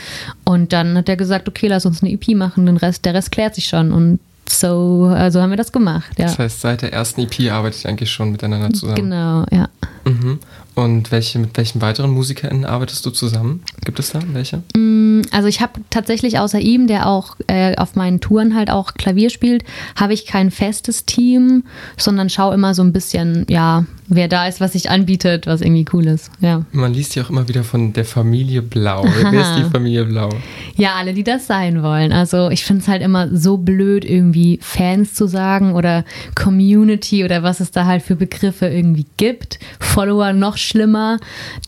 [0.45, 3.33] Und dann hat er gesagt, okay, lass uns eine EP machen, den Rest, der Rest
[3.33, 3.93] klärt sich schon.
[3.93, 6.19] Und so also haben wir das gemacht.
[6.19, 6.27] Ja.
[6.27, 8.97] Das heißt, seit der ersten EP arbeitet ihr eigentlich schon miteinander zusammen.
[8.97, 9.69] Genau, ja.
[10.05, 10.39] Mhm.
[10.75, 13.63] Und welche, mit welchen weiteren MusikerInnen arbeitest du zusammen?
[13.85, 14.63] Gibt es da welche?
[14.75, 18.95] Mm, also ich habe tatsächlich außer ihm, der auch äh, auf meinen Touren halt auch
[18.95, 19.65] Klavier spielt,
[19.97, 21.65] habe ich kein festes Team,
[21.99, 25.85] sondern schaue immer so ein bisschen, ja, wer da ist, was sich anbietet, was irgendwie
[25.93, 26.31] cool ist.
[26.41, 26.65] Ja.
[26.73, 29.05] Man liest ja auch immer wieder von der Familie Blau.
[29.05, 30.29] Wer ist die Familie Blau?
[30.77, 32.13] Ja, alle, die das sein wollen.
[32.13, 37.43] Also ich finde es halt immer so blöd, irgendwie Fans zu sagen oder Community oder
[37.43, 39.59] was es da halt für Begriffe irgendwie gibt.
[39.81, 41.19] Follower noch schlimmer.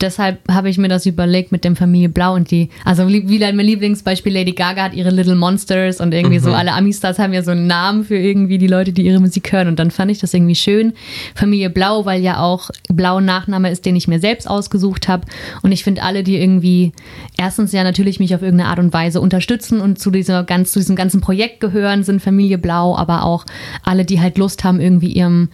[0.01, 3.59] Deshalb habe ich mir das überlegt mit dem Familie Blau und die, also wie mein
[3.59, 6.45] Lieblingsbeispiel, Lady Gaga hat ihre Little Monsters und irgendwie mhm.
[6.45, 9.53] so alle Ami-Stars haben ja so einen Namen für irgendwie die Leute, die ihre Musik
[9.53, 10.93] hören und dann fand ich das irgendwie schön.
[11.35, 15.27] Familie Blau, weil ja auch Blau Nachname ist, den ich mir selbst ausgesucht habe
[15.63, 16.93] und ich finde alle, die irgendwie
[17.37, 20.79] erstens ja natürlich mich auf irgendeine Art und Weise unterstützen und zu, dieser ganz, zu
[20.79, 23.45] diesem ganzen Projekt gehören, sind Familie Blau, aber auch
[23.83, 25.49] alle, die halt Lust haben, irgendwie ihrem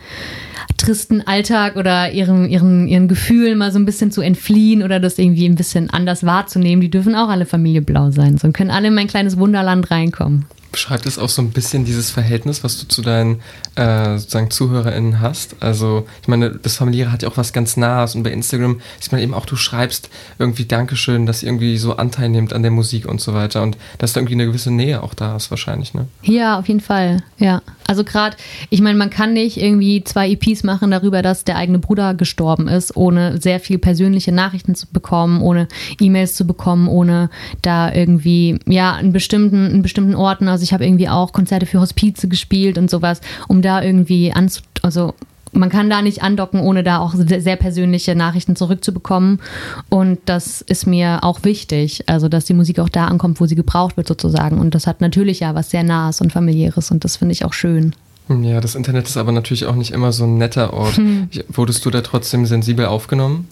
[0.77, 5.19] tristen Alltag oder ihren, ihren, ihren Gefühlen mal so ein bisschen zu entfliehen oder das
[5.19, 8.39] irgendwie ein bisschen anders wahrzunehmen, die dürfen auch alle Familie Blau sein.
[8.39, 12.11] So können alle in mein kleines Wunderland reinkommen beschreibt es auch so ein bisschen dieses
[12.11, 13.41] Verhältnis, was du zu deinen
[13.81, 15.57] äh, sozusagen ZuhörerInnen hast.
[15.61, 19.11] Also, ich meine, das Familiäre hat ja auch was ganz Nahes und bei Instagram sieht
[19.11, 22.71] man eben auch, du schreibst irgendwie Dankeschön, dass ihr irgendwie so Anteil nehmt an der
[22.71, 25.95] Musik und so weiter und dass da irgendwie eine gewisse Nähe auch da ist, wahrscheinlich,
[25.95, 26.07] ne?
[26.23, 27.63] Ja, auf jeden Fall, ja.
[27.87, 28.37] Also, gerade,
[28.69, 32.69] ich meine, man kann nicht irgendwie zwei EPs machen darüber, dass der eigene Bruder gestorben
[32.69, 37.31] ist, ohne sehr viel persönliche Nachrichten zu bekommen, ohne E-Mails zu bekommen, ohne
[37.63, 41.81] da irgendwie, ja, einen bestimmten, einen bestimmten Orten, also ich habe irgendwie auch Konzerte für
[41.81, 45.15] Hospize gespielt und sowas, um da irgendwie anzu, also
[45.53, 49.41] man kann da nicht andocken, ohne da auch sehr persönliche Nachrichten zurückzubekommen.
[49.89, 52.05] Und das ist mir auch wichtig.
[52.09, 54.59] Also, dass die Musik auch da ankommt, wo sie gebraucht wird, sozusagen.
[54.59, 56.91] Und das hat natürlich ja was sehr Nahes und familiäres.
[56.91, 57.95] Und das finde ich auch schön.
[58.29, 60.97] Ja, das Internet ist aber natürlich auch nicht immer so ein netter Ort.
[60.99, 61.29] Hm.
[61.49, 63.49] Wurdest du da trotzdem sensibel aufgenommen?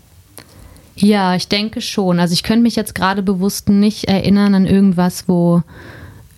[0.94, 2.20] Ja, ich denke schon.
[2.20, 5.62] Also, ich könnte mich jetzt gerade bewusst nicht erinnern an irgendwas, wo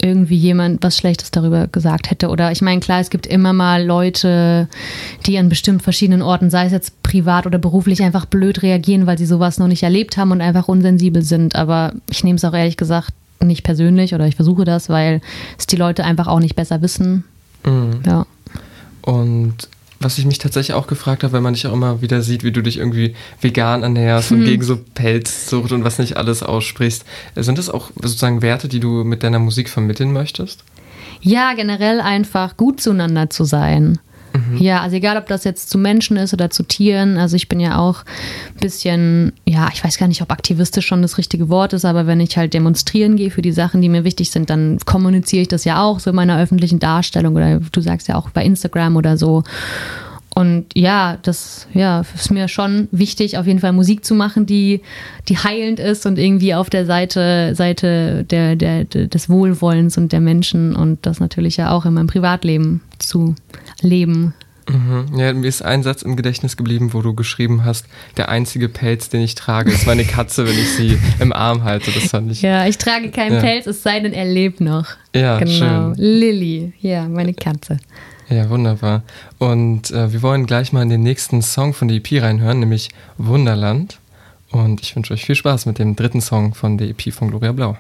[0.03, 2.29] irgendwie jemand was Schlechtes darüber gesagt hätte.
[2.29, 4.69] Oder ich meine, klar, es gibt immer mal Leute,
[5.27, 9.19] die an bestimmt verschiedenen Orten, sei es jetzt privat oder beruflich, einfach blöd reagieren, weil
[9.19, 11.57] sie sowas noch nicht erlebt haben und einfach unsensibel sind.
[11.57, 15.21] Aber ich nehme es auch ehrlich gesagt nicht persönlich oder ich versuche das, weil
[15.59, 17.25] es die Leute einfach auch nicht besser wissen.
[17.65, 18.01] Mhm.
[18.07, 18.27] Ja.
[19.03, 19.69] Und
[20.01, 22.53] was ich mich tatsächlich auch gefragt habe, wenn man dich auch immer wieder sieht, wie
[22.53, 24.39] du dich irgendwie vegan ernährst hm.
[24.39, 27.05] und gegen so Pelzzucht und was nicht alles aussprichst,
[27.37, 30.65] sind das auch sozusagen Werte, die du mit deiner Musik vermitteln möchtest?
[31.21, 33.99] Ja, generell einfach gut zueinander zu sein.
[34.33, 34.59] Mhm.
[34.59, 37.17] Ja, also egal, ob das jetzt zu Menschen ist oder zu Tieren.
[37.17, 38.05] Also ich bin ja auch
[38.55, 42.07] ein bisschen, ja, ich weiß gar nicht, ob aktivistisch schon das richtige Wort ist, aber
[42.07, 45.49] wenn ich halt demonstrieren gehe für die Sachen, die mir wichtig sind, dann kommuniziere ich
[45.49, 48.97] das ja auch so in meiner öffentlichen Darstellung oder du sagst ja auch bei Instagram
[48.97, 49.43] oder so.
[50.35, 54.81] Und ja, das ja, ist mir schon wichtig, auf jeden Fall Musik zu machen, die,
[55.29, 60.21] die heilend ist und irgendwie auf der Seite, Seite der, der, des Wohlwollens und der
[60.21, 63.35] Menschen und das natürlich ja auch in meinem Privatleben zu
[63.81, 64.35] leben.
[64.69, 65.19] Mhm.
[65.19, 69.09] Ja, mir ist ein Satz im Gedächtnis geblieben, wo du geschrieben hast, der einzige Pelz,
[69.09, 71.91] den ich trage, ist meine Katze, wenn ich sie im Arm halte.
[71.91, 72.43] Das fand ich.
[72.43, 73.41] Ja, ich trage keinen ja.
[73.41, 74.87] Pelz, es sei denn, er lebt noch.
[75.15, 75.51] Ja, genau.
[75.51, 75.95] Schön.
[75.97, 77.79] Lilly, ja, meine Katze.
[78.31, 79.03] Ja, wunderbar.
[79.39, 82.89] Und äh, wir wollen gleich mal in den nächsten Song von der EP reinhören, nämlich
[83.19, 83.99] Wunderland.
[84.53, 87.51] Und ich wünsche euch viel Spaß mit dem dritten Song von der EP von Gloria
[87.51, 87.77] Blau.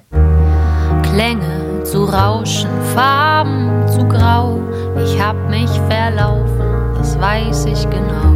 [1.03, 4.61] Klänge zu rauschen, Farben zu grau.
[5.05, 8.35] Ich hab mich verlaufen, das weiß ich genau.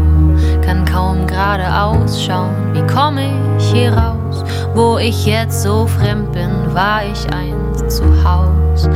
[0.63, 4.45] Kann kaum geradeaus schauen, wie komme ich hier raus?
[4.75, 8.89] Wo ich jetzt so fremd bin, war ich einst zu Haus.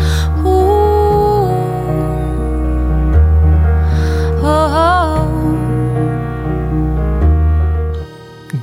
[0.45, 0.98] Uh.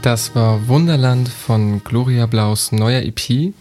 [0.06, 3.54] Das war Wunderland von Gloria Blaus neuer EP.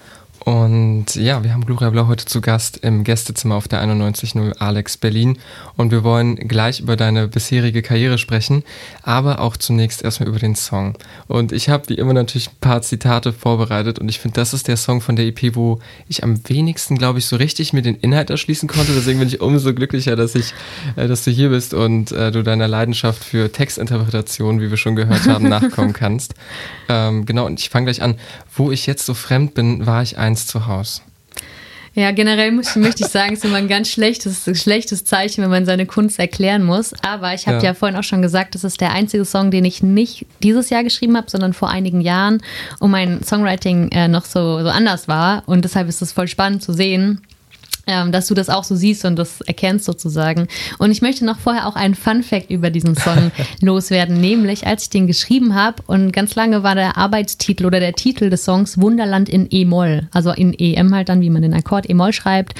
[0.45, 4.99] Und ja, wir haben Gloria Blau heute zu Gast im Gästezimmer auf der 91.0 Alex
[4.99, 5.39] Berlin.
[5.77, 8.63] Und wir wollen gleich über deine bisherige Karriere sprechen,
[9.03, 10.97] aber auch zunächst erstmal über den Song.
[11.29, 14.69] Und ich habe wie immer natürlich ein paar Zitate vorbereitet und ich finde, das ist
[14.69, 17.97] der Song von der EP, wo ich am wenigsten, glaube ich, so richtig mir den
[17.97, 18.93] Inhalt erschließen konnte.
[18.95, 20.53] Deswegen bin ich umso glücklicher, dass ich,
[20.97, 24.95] äh, dass du hier bist und äh, du deiner Leidenschaft für Textinterpretation, wie wir schon
[24.95, 26.35] gehört haben, nachkommen kannst.
[26.87, 28.17] Ähm, genau, und ich fange gleich an.
[28.55, 31.01] Wo ich jetzt so fremd bin, war ich ein eins zu Hause.
[31.97, 35.51] Ja, generell muss, möchte ich sagen, es ist immer ein ganz schlechtes, schlechtes Zeichen, wenn
[35.51, 36.93] man seine Kunst erklären muss.
[37.05, 37.67] Aber ich habe ja.
[37.67, 37.75] ja.
[37.75, 41.17] vorhin auch schon gesagt, das ist der einzige Song, den ich nicht dieses Jahr geschrieben
[41.17, 42.43] habe, sondern vor einigen Jahren,
[42.81, 45.45] und mein Songwriting äh, noch so, so anders war.
[45.47, 47.21] Und deshalb ist es voll spannend zu sehen,
[47.87, 50.49] ähm, dass du das auch so siehst und das erkennst sozusagen.
[50.79, 54.85] Und ich möchte noch vorher auch einen Fun Fact über diesen Song loswerden, nämlich als
[54.85, 58.81] ich den geschrieben habe und ganz lange war der Arbeitstitel oder der Titel des Songs
[58.81, 62.55] Wunderland in E-Moll, also in EM halt dann, wie man den Akkord E-Moll schreibt.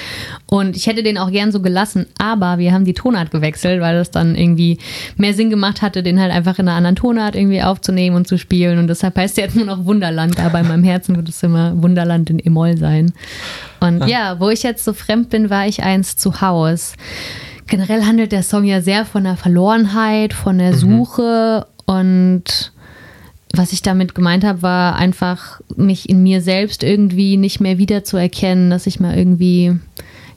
[0.45, 3.95] Und ich hätte den auch gern so gelassen, aber wir haben die Tonart gewechselt, weil
[3.95, 4.77] das dann irgendwie
[5.17, 8.37] mehr Sinn gemacht hatte, den halt einfach in einer anderen Tonart irgendwie aufzunehmen und zu
[8.37, 8.79] spielen.
[8.79, 11.81] Und deshalb heißt der jetzt nur noch Wunderland, aber in meinem Herzen wird es immer
[11.81, 13.13] Wunderland in E-Moll sein.
[13.79, 16.93] Und ja, wo ich jetzt so fremd bin, war ich eins zu Haus.
[17.67, 20.77] Generell handelt der Song ja sehr von der Verlorenheit, von der mhm.
[20.77, 22.73] Suche und
[23.53, 28.69] was ich damit gemeint habe, war einfach, mich in mir selbst irgendwie nicht mehr wiederzuerkennen,
[28.69, 29.79] dass ich mal irgendwie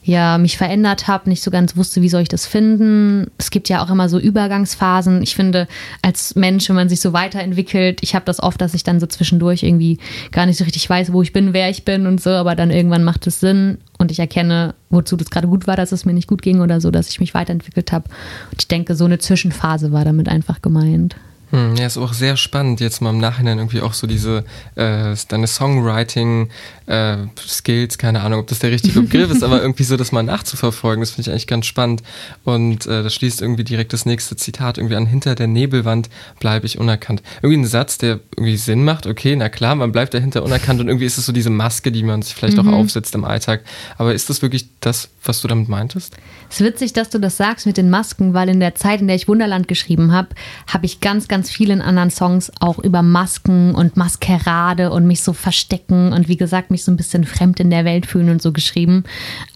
[0.01, 3.29] ja, mich verändert habe, nicht so ganz wusste, wie soll ich das finden.
[3.37, 5.21] Es gibt ja auch immer so Übergangsphasen.
[5.21, 5.67] Ich finde,
[6.01, 9.05] als Mensch, wenn man sich so weiterentwickelt, ich habe das oft, dass ich dann so
[9.05, 9.99] zwischendurch irgendwie
[10.31, 12.71] gar nicht so richtig weiß, wo ich bin, wer ich bin und so, aber dann
[12.71, 16.13] irgendwann macht es Sinn und ich erkenne, wozu das gerade gut war, dass es mir
[16.13, 18.09] nicht gut ging oder so, dass ich mich weiterentwicklt habe.
[18.51, 21.15] Und ich denke, so eine Zwischenphase war damit einfach gemeint.
[21.51, 25.15] Hm, ja, ist auch sehr spannend, jetzt mal im Nachhinein irgendwie auch so diese, äh,
[25.27, 30.11] deine Songwriting-Skills, äh, keine Ahnung, ob das der richtige Begriff ist, aber irgendwie so das
[30.11, 32.03] mal nachzuverfolgen, das finde ich eigentlich ganz spannend.
[32.43, 36.09] Und äh, das schließt irgendwie direkt das nächste Zitat irgendwie an, hinter der Nebelwand
[36.39, 37.23] bleibe ich unerkannt.
[37.41, 40.87] Irgendwie ein Satz, der irgendwie Sinn macht, okay, na klar, man bleibt dahinter unerkannt und
[40.87, 42.69] irgendwie ist es so diese Maske, die man sich vielleicht mhm.
[42.69, 43.63] auch aufsetzt im Alltag.
[43.97, 46.15] Aber ist das wirklich das, was du damit meintest?
[46.49, 49.07] Es ist witzig, dass du das sagst mit den Masken, weil in der Zeit, in
[49.07, 50.29] der ich Wunderland geschrieben habe,
[50.67, 55.23] habe ich ganz, ganz ganz vielen anderen Songs auch über Masken und Maskerade und mich
[55.23, 58.41] so verstecken und wie gesagt, mich so ein bisschen fremd in der Welt fühlen und
[58.41, 59.05] so geschrieben.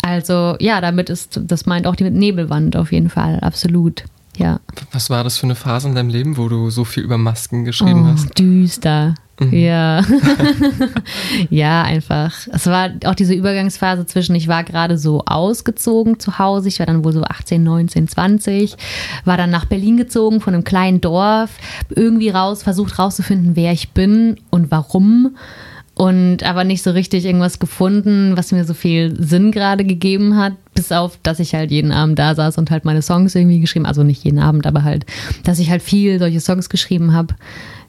[0.02, 4.06] Also ja, damit ist, das meint auch die Nebelwand auf jeden Fall, absolut.
[4.38, 4.62] Ja.
[4.94, 7.66] Was war das für eine Phase in deinem Leben, wo du so viel über Masken
[7.66, 8.40] geschrieben oh, hast?
[8.40, 9.16] Düster.
[9.40, 9.54] Mhm.
[9.54, 10.04] Ja.
[11.50, 12.36] ja, einfach.
[12.52, 16.86] Es war auch diese Übergangsphase zwischen, ich war gerade so ausgezogen zu Hause, ich war
[16.86, 18.76] dann wohl so 18, 19, 20,
[19.26, 21.52] war dann nach Berlin gezogen von einem kleinen Dorf,
[21.90, 25.36] irgendwie raus, versucht rauszufinden, wer ich bin und warum
[25.96, 30.54] und aber nicht so richtig irgendwas gefunden, was mir so viel Sinn gerade gegeben hat,
[30.74, 33.86] bis auf, dass ich halt jeden Abend da saß und halt meine Songs irgendwie geschrieben,
[33.86, 35.06] also nicht jeden Abend, aber halt,
[35.44, 37.36] dass ich halt viel solche Songs geschrieben habe.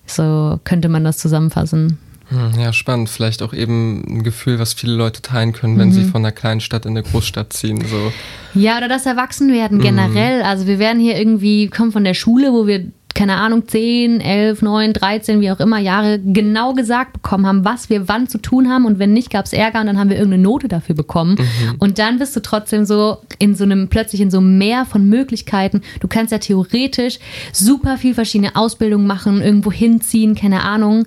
[0.07, 1.99] So könnte man das zusammenfassen.
[2.29, 3.09] Hm, ja, spannend.
[3.09, 5.93] Vielleicht auch eben ein Gefühl, was viele Leute teilen können, wenn mhm.
[5.93, 7.85] sie von einer kleinen Stadt in eine Großstadt ziehen.
[7.85, 8.13] So.
[8.59, 10.41] Ja, oder das Erwachsenwerden generell.
[10.41, 10.47] Mhm.
[10.47, 14.63] Also wir werden hier irgendwie, kommen von der Schule, wo wir keine Ahnung, 10, 11,
[14.63, 18.69] 9, 13, wie auch immer Jahre genau gesagt bekommen haben, was wir wann zu tun
[18.69, 18.87] haben.
[18.87, 21.37] Und wenn nicht, gab es Ärger und dann haben wir irgendeine Note dafür bekommen.
[21.39, 21.77] Mhm.
[21.79, 25.09] Und dann bist du trotzdem so in so einem, plötzlich in so einem Meer von
[25.09, 25.83] Möglichkeiten.
[26.01, 27.21] Du kannst ja theoretisch
[27.53, 31.07] super viel verschiedene Ausbildungen machen, irgendwo hinziehen, keine Ahnung.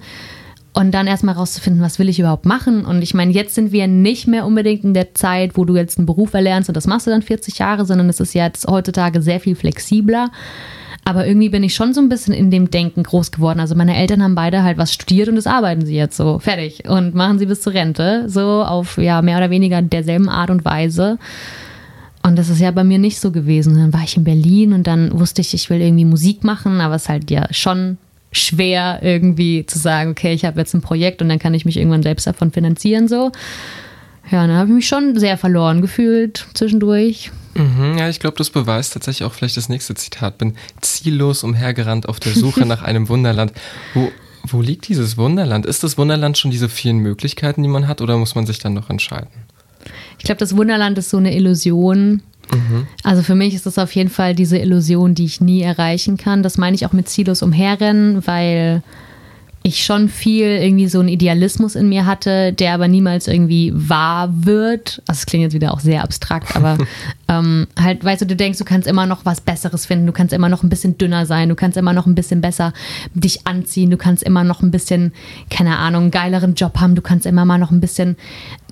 [0.73, 2.85] Und dann erstmal rauszufinden, was will ich überhaupt machen.
[2.85, 5.97] Und ich meine, jetzt sind wir nicht mehr unbedingt in der Zeit, wo du jetzt
[5.97, 9.21] einen Beruf erlernst und das machst du dann 40 Jahre, sondern es ist jetzt heutzutage
[9.21, 10.29] sehr viel flexibler.
[11.07, 13.61] Aber irgendwie bin ich schon so ein bisschen in dem Denken groß geworden.
[13.61, 16.37] Also meine Eltern haben beide halt was studiert und das arbeiten sie jetzt so.
[16.39, 16.83] Fertig.
[16.89, 18.25] Und machen sie bis zur Rente.
[18.27, 21.17] So auf ja mehr oder weniger derselben Art und Weise.
[22.23, 23.75] Und das ist ja bei mir nicht so gewesen.
[23.75, 26.95] Dann war ich in Berlin und dann wusste ich, ich will irgendwie Musik machen, aber
[26.95, 27.97] es ist halt ja schon
[28.33, 31.77] schwer irgendwie zu sagen, okay, ich habe jetzt ein Projekt und dann kann ich mich
[31.77, 33.31] irgendwann selbst davon finanzieren so.
[34.29, 37.31] Ja, dann habe ich mich schon sehr verloren gefühlt zwischendurch.
[37.57, 40.37] Mhm, ja, ich glaube, das beweist tatsächlich auch vielleicht das nächste Zitat.
[40.37, 43.51] Bin ziellos umhergerannt auf der Suche nach einem Wunderland.
[43.93, 44.11] Wo,
[44.43, 45.65] wo liegt dieses Wunderland?
[45.65, 48.73] Ist das Wunderland schon diese vielen Möglichkeiten, die man hat, oder muss man sich dann
[48.73, 49.29] noch entscheiden?
[50.19, 52.21] Ich glaube, das Wunderland ist so eine Illusion.
[52.51, 52.87] Mhm.
[53.03, 56.43] Also für mich ist das auf jeden Fall diese Illusion, die ich nie erreichen kann.
[56.43, 58.83] Das meine ich auch mit ziellos umherrennen, weil
[59.67, 64.29] ich schon viel irgendwie so einen Idealismus in mir hatte, der aber niemals irgendwie wahr
[64.31, 65.01] wird.
[65.07, 66.77] Also es klingt jetzt wieder auch sehr abstrakt, aber
[67.27, 70.33] ähm, halt, weißt du, du denkst, du kannst immer noch was Besseres finden, du kannst
[70.33, 72.73] immer noch ein bisschen dünner sein, du kannst immer noch ein bisschen besser
[73.13, 75.13] dich anziehen, du kannst immer noch ein bisschen,
[75.49, 78.17] keine Ahnung, einen geileren Job haben, du kannst immer mal noch ein bisschen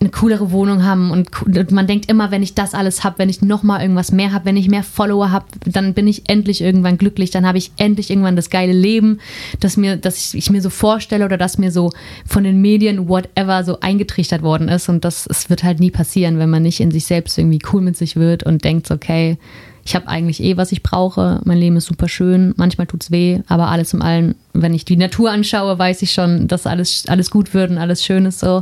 [0.02, 3.30] eine coolere Wohnung haben und, und man denkt immer, wenn ich das alles habe, wenn
[3.30, 6.62] ich noch mal irgendwas mehr habe, wenn ich mehr Follower habe, dann bin ich endlich
[6.62, 9.20] irgendwann glücklich, dann habe ich endlich irgendwann das geile Leben,
[9.60, 11.92] das mir, dass ich, ich mir so vorstelle oder das mir so
[12.28, 16.38] von den Medien whatever so eingetrichtert worden ist und das es wird halt nie passieren,
[16.38, 19.40] wenn man nicht in sich selbst irgendwie cool mit sich wird und denkt, okay,
[19.84, 21.42] ich habe eigentlich eh, was ich brauche.
[21.44, 22.54] Mein Leben ist super schön.
[22.56, 26.12] Manchmal tut es weh, aber alles im Allen, wenn ich die Natur anschaue, weiß ich
[26.12, 28.62] schon, dass alles, alles gut wird und alles schön ist so.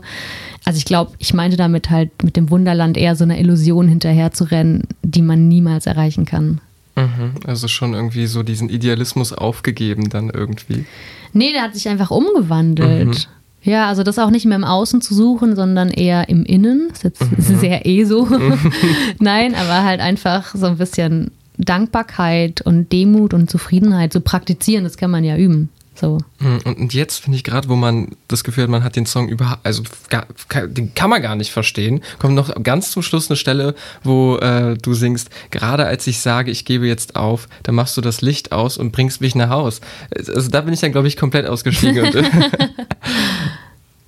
[0.63, 4.31] Also ich glaube, ich meinte damit halt mit dem Wunderland eher so eine Illusion hinterher
[4.31, 6.61] zu rennen, die man niemals erreichen kann.
[6.95, 10.85] Mhm, also schon irgendwie so diesen Idealismus aufgegeben dann irgendwie.
[11.33, 13.07] Nee, der hat sich einfach umgewandelt.
[13.07, 13.15] Mhm.
[13.63, 16.89] Ja, also das auch nicht mehr im Außen zu suchen, sondern eher im Innen.
[16.89, 17.55] Das ist jetzt mhm.
[17.59, 18.27] sehr eh so.
[19.19, 24.97] Nein, aber halt einfach so ein bisschen Dankbarkeit und Demut und Zufriedenheit zu praktizieren, das
[24.97, 25.69] kann man ja üben.
[25.95, 26.17] So.
[26.39, 29.29] Hm, und jetzt finde ich gerade, wo man das Gefühl hat, man hat den Song
[29.29, 30.25] überhaupt, also gar,
[30.67, 34.75] den kann man gar nicht verstehen, kommt noch ganz zum Schluss eine Stelle, wo äh,
[34.75, 38.51] du singst, gerade als ich sage, ich gebe jetzt auf, dann machst du das Licht
[38.51, 39.81] aus und bringst mich nach Haus.
[40.15, 42.05] Also da bin ich dann, glaube ich, komplett ausgestiegen.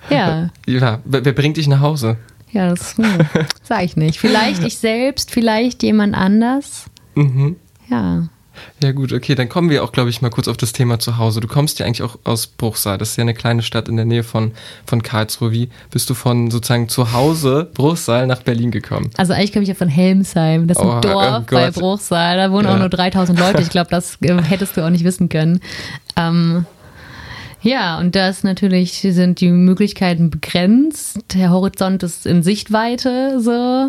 [0.09, 0.49] ja.
[0.65, 2.17] Ja, wer bringt dich nach Hause?
[2.51, 3.05] Ja, das hm,
[3.63, 4.19] sage ich nicht.
[4.19, 6.85] Vielleicht ich selbst, vielleicht jemand anders.
[7.13, 7.57] Mhm.
[7.89, 8.27] Ja.
[8.81, 11.17] Ja gut, okay, dann kommen wir auch, glaube ich, mal kurz auf das Thema zu
[11.17, 11.39] Hause.
[11.39, 12.97] Du kommst ja eigentlich auch aus Bruchsal.
[12.97, 14.51] Das ist ja eine kleine Stadt in der Nähe von,
[14.85, 15.51] von Karlsruhe.
[15.51, 19.09] Wie bist du von sozusagen zu Hause Bruchsal nach Berlin gekommen?
[19.17, 20.67] Also eigentlich komme ich ja von Helmsheim.
[20.67, 22.37] Das ist ein oh, Dorf oh bei Bruchsal.
[22.37, 22.73] Da wohnen ja.
[22.73, 23.61] auch nur 3000 Leute.
[23.61, 25.59] Ich glaube, das äh, hättest du auch nicht wissen können.
[26.15, 26.65] Ähm,
[27.65, 31.17] ja, und das natürlich sind die Möglichkeiten begrenzt.
[31.33, 33.87] Der Horizont ist in Sichtweite so.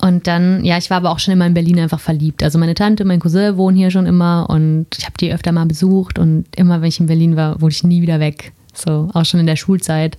[0.00, 2.42] Und dann, ja, ich war aber auch schon immer in Berlin einfach verliebt.
[2.42, 5.66] Also meine Tante, mein Cousin wohnen hier schon immer und ich habe die öfter mal
[5.66, 8.52] besucht und immer, wenn ich in Berlin war, wurde ich nie wieder weg.
[8.72, 10.16] So, auch schon in der Schulzeit.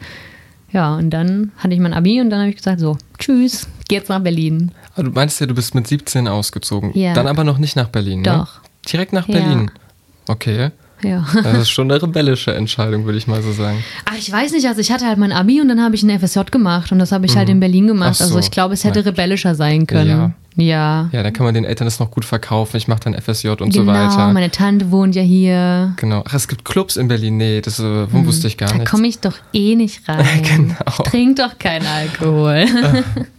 [0.71, 3.95] Ja, und dann hatte ich mein Abi und dann habe ich gesagt, so, tschüss, geh
[3.95, 4.71] jetzt nach Berlin.
[4.93, 6.91] Aber du meinst ja, du bist mit 17 ausgezogen.
[6.93, 7.13] Ja.
[7.13, 8.33] Dann aber noch nicht nach Berlin, Doch.
[8.33, 8.47] ne?
[8.91, 9.71] Direkt nach Berlin.
[9.73, 10.33] Ja.
[10.33, 10.71] Okay.
[11.03, 11.25] Ja.
[11.43, 13.83] Das ist schon eine rebellische Entscheidung, würde ich mal so sagen.
[14.05, 16.19] Ach, ich weiß nicht, also ich hatte halt mein Abi und dann habe ich ein
[16.19, 17.49] FSJ gemacht und das habe ich halt mhm.
[17.49, 18.15] halt in Berlin gemacht.
[18.15, 18.25] So.
[18.25, 19.09] Also ich glaube, es hätte Nein.
[19.09, 20.09] rebellischer sein können.
[20.09, 20.33] Ja.
[20.55, 21.09] Ja.
[21.11, 22.77] Ja, dann kann man den Eltern das noch gut verkaufen.
[22.77, 24.09] Ich mache dann FSJ und genau, so weiter.
[24.09, 25.93] Genau, meine Tante wohnt ja hier.
[25.95, 26.23] Genau.
[26.27, 27.37] Ach, es gibt Clubs in Berlin.
[27.37, 28.25] Nee, das äh, hm.
[28.25, 28.85] wusste ich gar nicht.
[28.85, 30.41] Da komme ich doch eh nicht rein.
[30.43, 30.75] genau.
[30.87, 32.65] Ich trinke doch keinen Alkohol.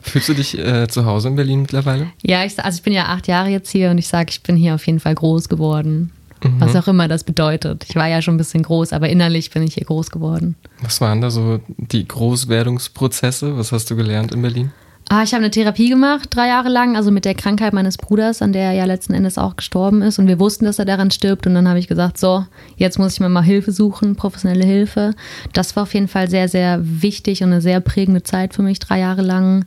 [0.00, 2.08] Fühlst du dich äh, zu Hause in Berlin mittlerweile?
[2.22, 4.56] Ja, ich, also ich bin ja acht Jahre jetzt hier und ich sage, ich bin
[4.56, 6.12] hier auf jeden Fall groß geworden.
[6.42, 6.60] Mhm.
[6.60, 7.84] Was auch immer das bedeutet.
[7.88, 10.56] Ich war ja schon ein bisschen groß, aber innerlich bin ich hier groß geworden.
[10.82, 13.56] Was waren da so die Großwerdungsprozesse?
[13.56, 14.72] Was hast du gelernt in Berlin?
[15.08, 18.40] Ah, ich habe eine Therapie gemacht, drei Jahre lang, also mit der Krankheit meines Bruders,
[18.40, 20.18] an der er ja letzten Endes auch gestorben ist.
[20.18, 21.46] Und wir wussten, dass er daran stirbt.
[21.46, 25.14] Und dann habe ich gesagt, so, jetzt muss ich mir mal Hilfe suchen, professionelle Hilfe.
[25.52, 28.78] Das war auf jeden Fall sehr, sehr wichtig und eine sehr prägende Zeit für mich,
[28.78, 29.66] drei Jahre lang.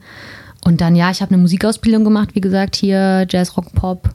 [0.64, 4.10] Und dann, ja, ich habe eine Musikausbildung gemacht, wie gesagt, hier Jazz, Rock, Pop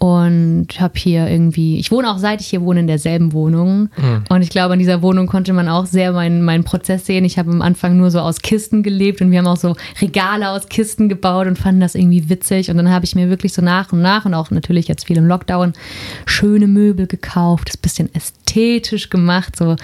[0.00, 4.24] und habe hier irgendwie, ich wohne auch seit ich hier wohne in derselben Wohnung mhm.
[4.28, 7.24] und ich glaube, in dieser Wohnung konnte man auch sehr meinen, meinen Prozess sehen.
[7.24, 10.50] Ich habe am Anfang nur so aus Kisten gelebt und wir haben auch so Regale
[10.50, 13.60] aus Kisten gebaut und fanden das irgendwie witzig und dann habe ich mir wirklich so
[13.60, 15.72] nach und nach und auch natürlich jetzt viel im Lockdown
[16.26, 19.74] schöne Möbel gekauft, das bisschen ästhetisch gemacht, so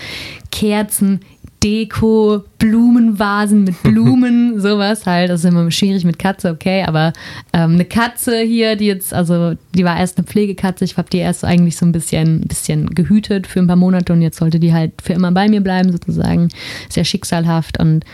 [0.52, 1.20] Kerzen
[1.64, 5.30] Deko, Blumenvasen mit Blumen, sowas halt.
[5.30, 7.14] Das ist immer schwierig mit Katze, okay, aber
[7.54, 11.18] ähm, eine Katze hier, die jetzt, also die war erst eine Pflegekatze, ich habe die
[11.18, 14.74] erst eigentlich so ein bisschen, bisschen gehütet für ein paar Monate und jetzt sollte die
[14.74, 16.50] halt für immer bei mir bleiben, sozusagen.
[16.90, 18.04] Sehr schicksalhaft und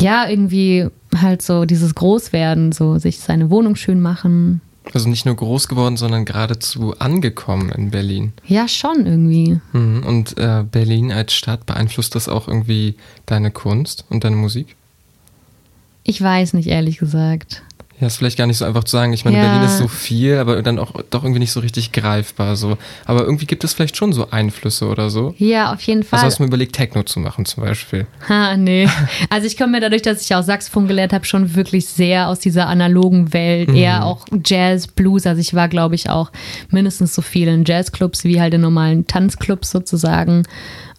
[0.00, 4.60] ja, irgendwie halt so dieses Großwerden, so sich seine Wohnung schön machen,
[4.94, 8.32] also nicht nur groß geworden, sondern geradezu angekommen in Berlin.
[8.46, 9.60] Ja, schon irgendwie.
[9.72, 10.02] Mhm.
[10.04, 14.76] Und äh, Berlin als Stadt, beeinflusst das auch irgendwie deine Kunst und deine Musik?
[16.02, 17.62] Ich weiß nicht, ehrlich gesagt.
[18.00, 19.12] Ja, ist vielleicht gar nicht so einfach zu sagen.
[19.12, 19.44] Ich meine, ja.
[19.44, 22.56] Berlin ist so viel, aber dann auch doch irgendwie nicht so richtig greifbar.
[22.56, 22.78] So.
[23.04, 25.34] Aber irgendwie gibt es vielleicht schon so Einflüsse oder so.
[25.36, 26.18] Ja, auf jeden Fall.
[26.18, 28.06] Also hast du mir überlegt, Techno zu machen zum Beispiel?
[28.28, 28.88] Ha, nee.
[29.28, 32.38] Also ich komme mir dadurch, dass ich auch Saxophon gelernt habe, schon wirklich sehr aus
[32.38, 33.68] dieser analogen Welt.
[33.68, 33.76] Mhm.
[33.76, 35.26] Eher auch Jazz, Blues.
[35.26, 36.32] Also ich war, glaube ich, auch
[36.70, 40.44] mindestens so viel in Jazzclubs wie halt in normalen Tanzclubs sozusagen.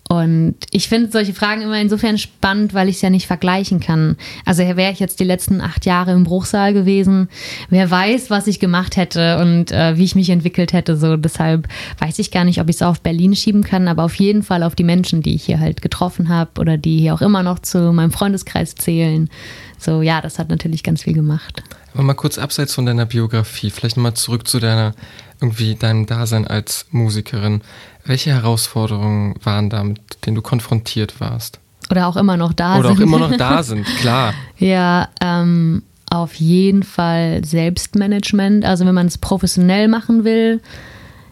[0.10, 4.18] Und ich finde solche Fragen immer insofern spannend, weil ich es ja nicht vergleichen kann.
[4.46, 7.30] Also wäre ich jetzt die letzten acht Jahre im Bruchsaal gewesen,
[7.70, 10.98] wer weiß, was ich gemacht hätte und äh, wie ich mich entwickelt hätte.
[10.98, 14.16] So deshalb weiß ich gar nicht, ob ich es auf Berlin schieben kann, aber auf
[14.16, 17.22] jeden Fall auf die Menschen, die ich hier halt getroffen habe oder die hier auch
[17.22, 19.30] immer noch zu meinem Freundeskreis zählen.
[19.78, 21.64] So ja, das hat natürlich ganz viel gemacht.
[21.94, 24.94] Aber mal kurz abseits von deiner Biografie, vielleicht nochmal zurück zu deiner
[25.42, 27.62] irgendwie deinem Dasein als Musikerin.
[28.06, 31.60] Welche Herausforderungen waren da, mit denen du konfrontiert warst?
[31.90, 32.98] Oder auch immer noch da Oder sind.
[32.98, 34.34] Oder auch immer noch da sind, klar.
[34.58, 38.66] ja, ähm, auf jeden Fall Selbstmanagement.
[38.66, 40.62] Also wenn man es professionell machen will,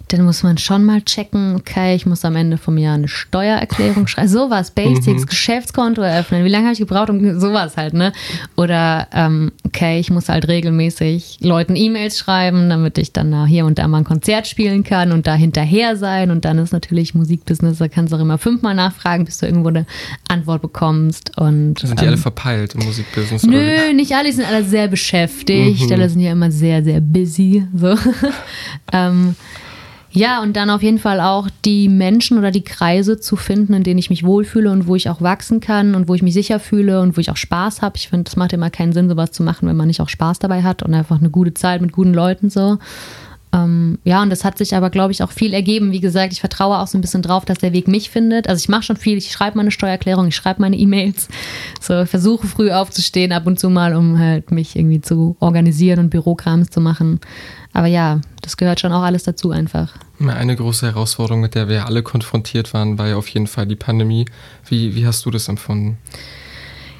[0.10, 4.08] dann muss man schon mal checken, okay, ich muss am Ende vom Jahr eine Steuererklärung
[4.08, 4.28] schreiben.
[4.28, 5.26] Sowas, Basics, mhm.
[5.28, 6.44] Geschäftskonto eröffnen.
[6.44, 8.12] Wie lange habe ich gebraucht, um sowas halt, ne?
[8.56, 13.66] Oder, ähm, okay, ich muss halt regelmäßig Leuten E-Mails schreiben, damit ich dann da hier
[13.66, 16.32] und da mal ein Konzert spielen kann und da hinterher sein.
[16.32, 19.70] Und dann ist natürlich Musikbusiness, da kannst du auch immer fünfmal nachfragen, bis du irgendwo
[19.70, 19.86] eine
[20.28, 21.38] Antwort bekommst.
[21.38, 23.44] Und, sind die ähm, alle verpeilt im Musikbusiness?
[23.44, 23.94] Nö, oder?
[23.94, 25.86] nicht alle, die sind alle sehr beschäftigt.
[25.86, 25.94] Mhm.
[25.94, 27.64] Alle sind ja immer sehr, sehr busy.
[27.76, 27.96] So.
[28.92, 29.36] ähm,
[30.12, 33.84] Ja, und dann auf jeden Fall auch die Menschen oder die Kreise zu finden, in
[33.84, 36.60] denen ich mich wohlfühle und wo ich auch wachsen kann und wo ich mich sicher
[36.60, 37.98] fühle und wo ich auch Spaß habe.
[37.98, 40.40] Ich finde, es macht immer keinen Sinn, sowas zu machen, wenn man nicht auch Spaß
[40.40, 42.80] dabei hat und einfach eine gute Zeit mit guten Leuten so.
[43.52, 45.92] Ähm, ja, und das hat sich aber, glaube ich, auch viel ergeben.
[45.92, 48.48] Wie gesagt, ich vertraue auch so ein bisschen drauf, dass der Weg mich findet.
[48.48, 51.28] Also ich mache schon viel, ich schreibe meine Steuererklärung, ich schreibe meine E-Mails,
[51.82, 56.10] so versuche früh aufzustehen ab und zu mal, um halt mich irgendwie zu organisieren und
[56.10, 57.20] Bürokrams zu machen.
[57.80, 59.94] Aber ja, das gehört schon auch alles dazu einfach.
[60.20, 63.78] Eine große Herausforderung, mit der wir alle konfrontiert waren, war ja auf jeden Fall die
[63.78, 64.26] Pandemie.
[64.68, 65.98] Wie, wie hast du das empfunden?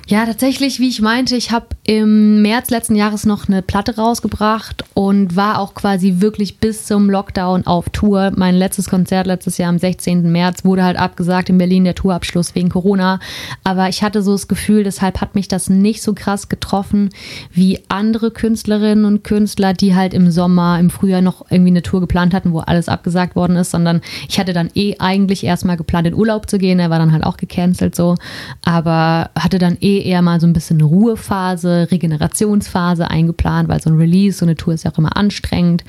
[0.10, 4.84] Ja, tatsächlich, wie ich meinte, ich habe im März letzten Jahres noch eine Platte rausgebracht
[4.96, 8.32] und war auch quasi wirklich bis zum Lockdown auf Tour.
[8.36, 10.32] Mein letztes Konzert letztes Jahr am 16.
[10.32, 13.20] März wurde halt abgesagt in Berlin, der Tourabschluss wegen Corona.
[13.64, 17.10] Aber ich hatte so das Gefühl, deshalb hat mich das nicht so krass getroffen
[17.52, 22.02] wie andere Künstlerinnen und Künstler, die halt im Sommer, im Frühjahr noch irgendwie eine Tour
[22.02, 26.08] geplant hatten, wo alles abgesagt worden ist, sondern ich hatte dann eh eigentlich erstmal geplant,
[26.08, 26.80] in Urlaub zu gehen.
[26.80, 28.16] Er war dann halt auch gecancelt so,
[28.64, 33.90] aber hatte dann eh eher mal so ein bisschen eine Ruhephase, Regenerationsphase eingeplant, weil so
[33.90, 35.84] ein Release, so eine Tour ist ja auch immer anstrengend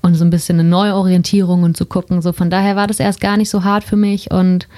[0.00, 2.22] und so ein bisschen eine Neuorientierung und zu gucken.
[2.22, 4.68] So von daher war das erst gar nicht so hart für mich und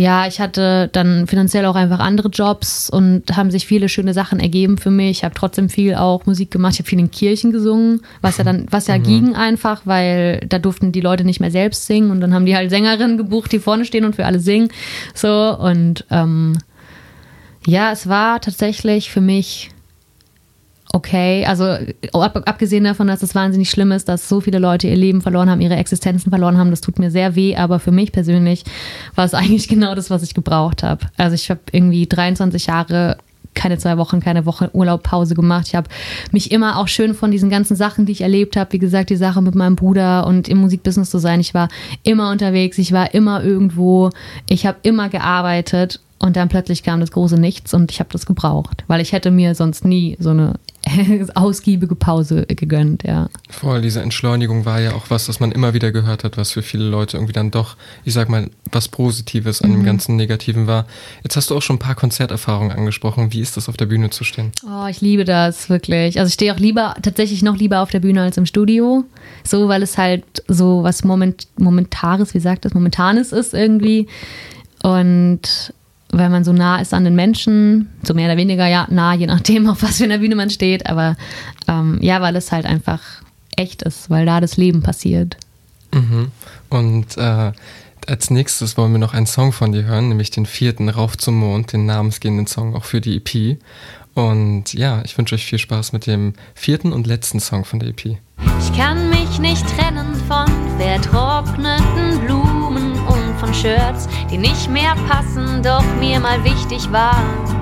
[0.00, 4.38] ja, ich hatte dann finanziell auch einfach andere Jobs und haben sich viele schöne Sachen
[4.38, 5.10] ergeben für mich.
[5.10, 6.74] Ich habe trotzdem viel auch Musik gemacht.
[6.74, 9.02] Ich habe viel in Kirchen gesungen, was ja dann, was ja mhm.
[9.02, 12.54] ging einfach, weil da durften die Leute nicht mehr selbst singen und dann haben die
[12.54, 14.68] halt Sängerinnen gebucht, die vorne stehen und für alle singen.
[15.14, 16.58] So und ähm,
[17.66, 19.70] ja, es war tatsächlich für mich
[20.92, 21.44] okay.
[21.46, 21.64] Also
[22.12, 25.50] ab, abgesehen davon, dass es wahnsinnig schlimm ist, dass so viele Leute ihr Leben verloren
[25.50, 27.56] haben, ihre Existenzen verloren haben, das tut mir sehr weh.
[27.56, 28.64] Aber für mich persönlich
[29.14, 31.06] war es eigentlich genau das, was ich gebraucht habe.
[31.16, 33.18] Also ich habe irgendwie 23 Jahre
[33.54, 35.66] keine zwei Wochen, keine Woche Urlaubpause gemacht.
[35.68, 35.88] Ich habe
[36.30, 39.16] mich immer auch schön von diesen ganzen Sachen, die ich erlebt habe, wie gesagt, die
[39.16, 41.40] Sache mit meinem Bruder und im Musikbusiness zu sein.
[41.40, 41.68] Ich war
[42.04, 44.10] immer unterwegs, ich war immer irgendwo,
[44.48, 48.26] ich habe immer gearbeitet und dann plötzlich kam das große Nichts und ich habe das
[48.26, 50.54] gebraucht, weil ich hätte mir sonst nie so eine
[51.34, 53.28] ausgiebige Pause gegönnt, ja.
[53.50, 56.62] Voll, diese Entschleunigung war ja auch was, was man immer wieder gehört hat, was für
[56.62, 59.74] viele Leute irgendwie dann doch, ich sag mal, was Positives an mhm.
[59.74, 60.86] dem ganzen Negativen war.
[61.22, 63.32] Jetzt hast du auch schon ein paar Konzerterfahrungen angesprochen.
[63.32, 64.52] Wie ist das, auf der Bühne zu stehen?
[64.66, 66.18] Oh, ich liebe das wirklich.
[66.18, 69.04] Also ich stehe auch lieber, tatsächlich noch lieber auf der Bühne als im Studio.
[69.44, 74.06] So, weil es halt so was Moment, Momentares, wie sagt das, Momentanes ist irgendwie.
[74.82, 75.72] Und
[76.10, 79.26] weil man so nah ist an den Menschen, so mehr oder weniger ja nah, je
[79.26, 81.16] nachdem, auf was für einer Bühne man steht, aber
[81.66, 83.00] ähm, ja, weil es halt einfach
[83.56, 85.36] echt ist, weil da das Leben passiert.
[85.92, 86.30] Mhm.
[86.68, 87.52] Und äh,
[88.06, 91.36] als nächstes wollen wir noch einen Song von dir hören, nämlich den vierten Rauf zum
[91.36, 93.58] Mond, den namensgebenden Song auch für die EP.
[94.14, 97.90] Und ja, ich wünsche euch viel Spaß mit dem vierten und letzten Song von der
[97.90, 98.16] EP.
[98.60, 100.46] Ich kann mich nicht trennen von
[100.78, 102.87] vertrockneten Blumen
[103.38, 107.58] von Shirts, die nicht mehr passen, doch mir mal wichtig waren.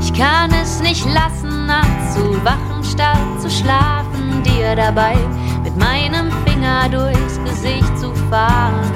[0.00, 5.16] Ich kann es nicht lassen, nachts zu wachen statt zu schlafen, dir dabei
[5.62, 8.92] mit meinem Finger durchs Gesicht zu fahren.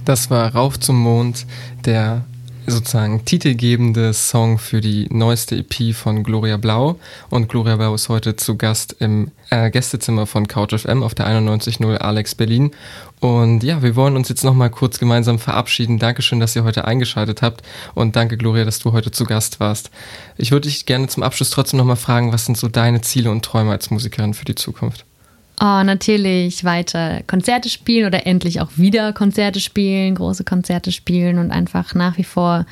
[0.05, 1.47] Das war Rauf zum Mond,
[1.85, 2.25] der
[2.67, 6.99] sozusagen titelgebende Song für die neueste EP von Gloria Blau.
[7.29, 11.27] Und Gloria Blau ist heute zu Gast im äh, Gästezimmer von Couch FM auf der
[11.27, 12.71] 91.0 Alex Berlin.
[13.19, 15.99] Und ja, wir wollen uns jetzt nochmal kurz gemeinsam verabschieden.
[15.99, 17.61] Dankeschön, dass ihr heute eingeschaltet habt.
[17.93, 19.91] Und danke, Gloria, dass du heute zu Gast warst.
[20.37, 23.45] Ich würde dich gerne zum Abschluss trotzdem nochmal fragen, was sind so deine Ziele und
[23.45, 25.05] Träume als Musikerin für die Zukunft?
[25.65, 31.51] Oh, natürlich weiter Konzerte spielen oder endlich auch wieder Konzerte spielen, große Konzerte spielen und
[31.51, 32.65] einfach nach wie vor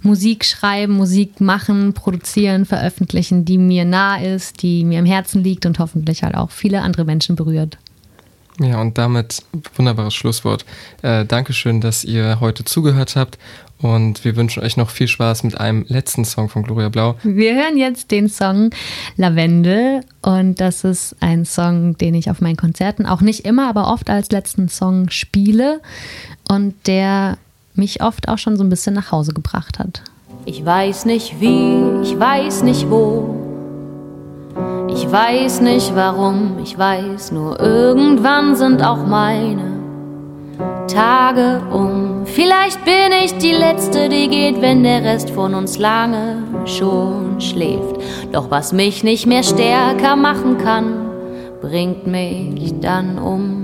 [0.00, 5.66] Musik schreiben, Musik machen, produzieren, veröffentlichen, die mir nah ist, die mir am Herzen liegt
[5.66, 7.76] und hoffentlich halt auch viele andere Menschen berührt.
[8.58, 9.42] Ja, und damit
[9.74, 10.64] wunderbares Schlusswort.
[11.02, 13.36] Äh, Dankeschön, dass ihr heute zugehört habt
[13.82, 17.16] und wir wünschen euch noch viel Spaß mit einem letzten Song von Gloria Blau.
[17.22, 18.70] Wir hören jetzt den Song
[19.16, 23.92] Lavendel und das ist ein Song, den ich auf meinen Konzerten auch nicht immer, aber
[23.92, 25.80] oft als letzten Song spiele
[26.48, 27.38] und der
[27.74, 30.02] mich oft auch schon so ein bisschen nach Hause gebracht hat.
[30.44, 33.36] Ich weiß nicht wie, ich weiß nicht wo.
[34.88, 39.79] Ich weiß nicht warum, ich weiß nur irgendwann sind auch meine
[40.86, 42.26] Tage um.
[42.26, 48.00] Vielleicht bin ich die Letzte, die geht, wenn der Rest von uns lange schon schläft.
[48.32, 51.10] Doch was mich nicht mehr stärker machen kann,
[51.60, 53.59] bringt mich dann um.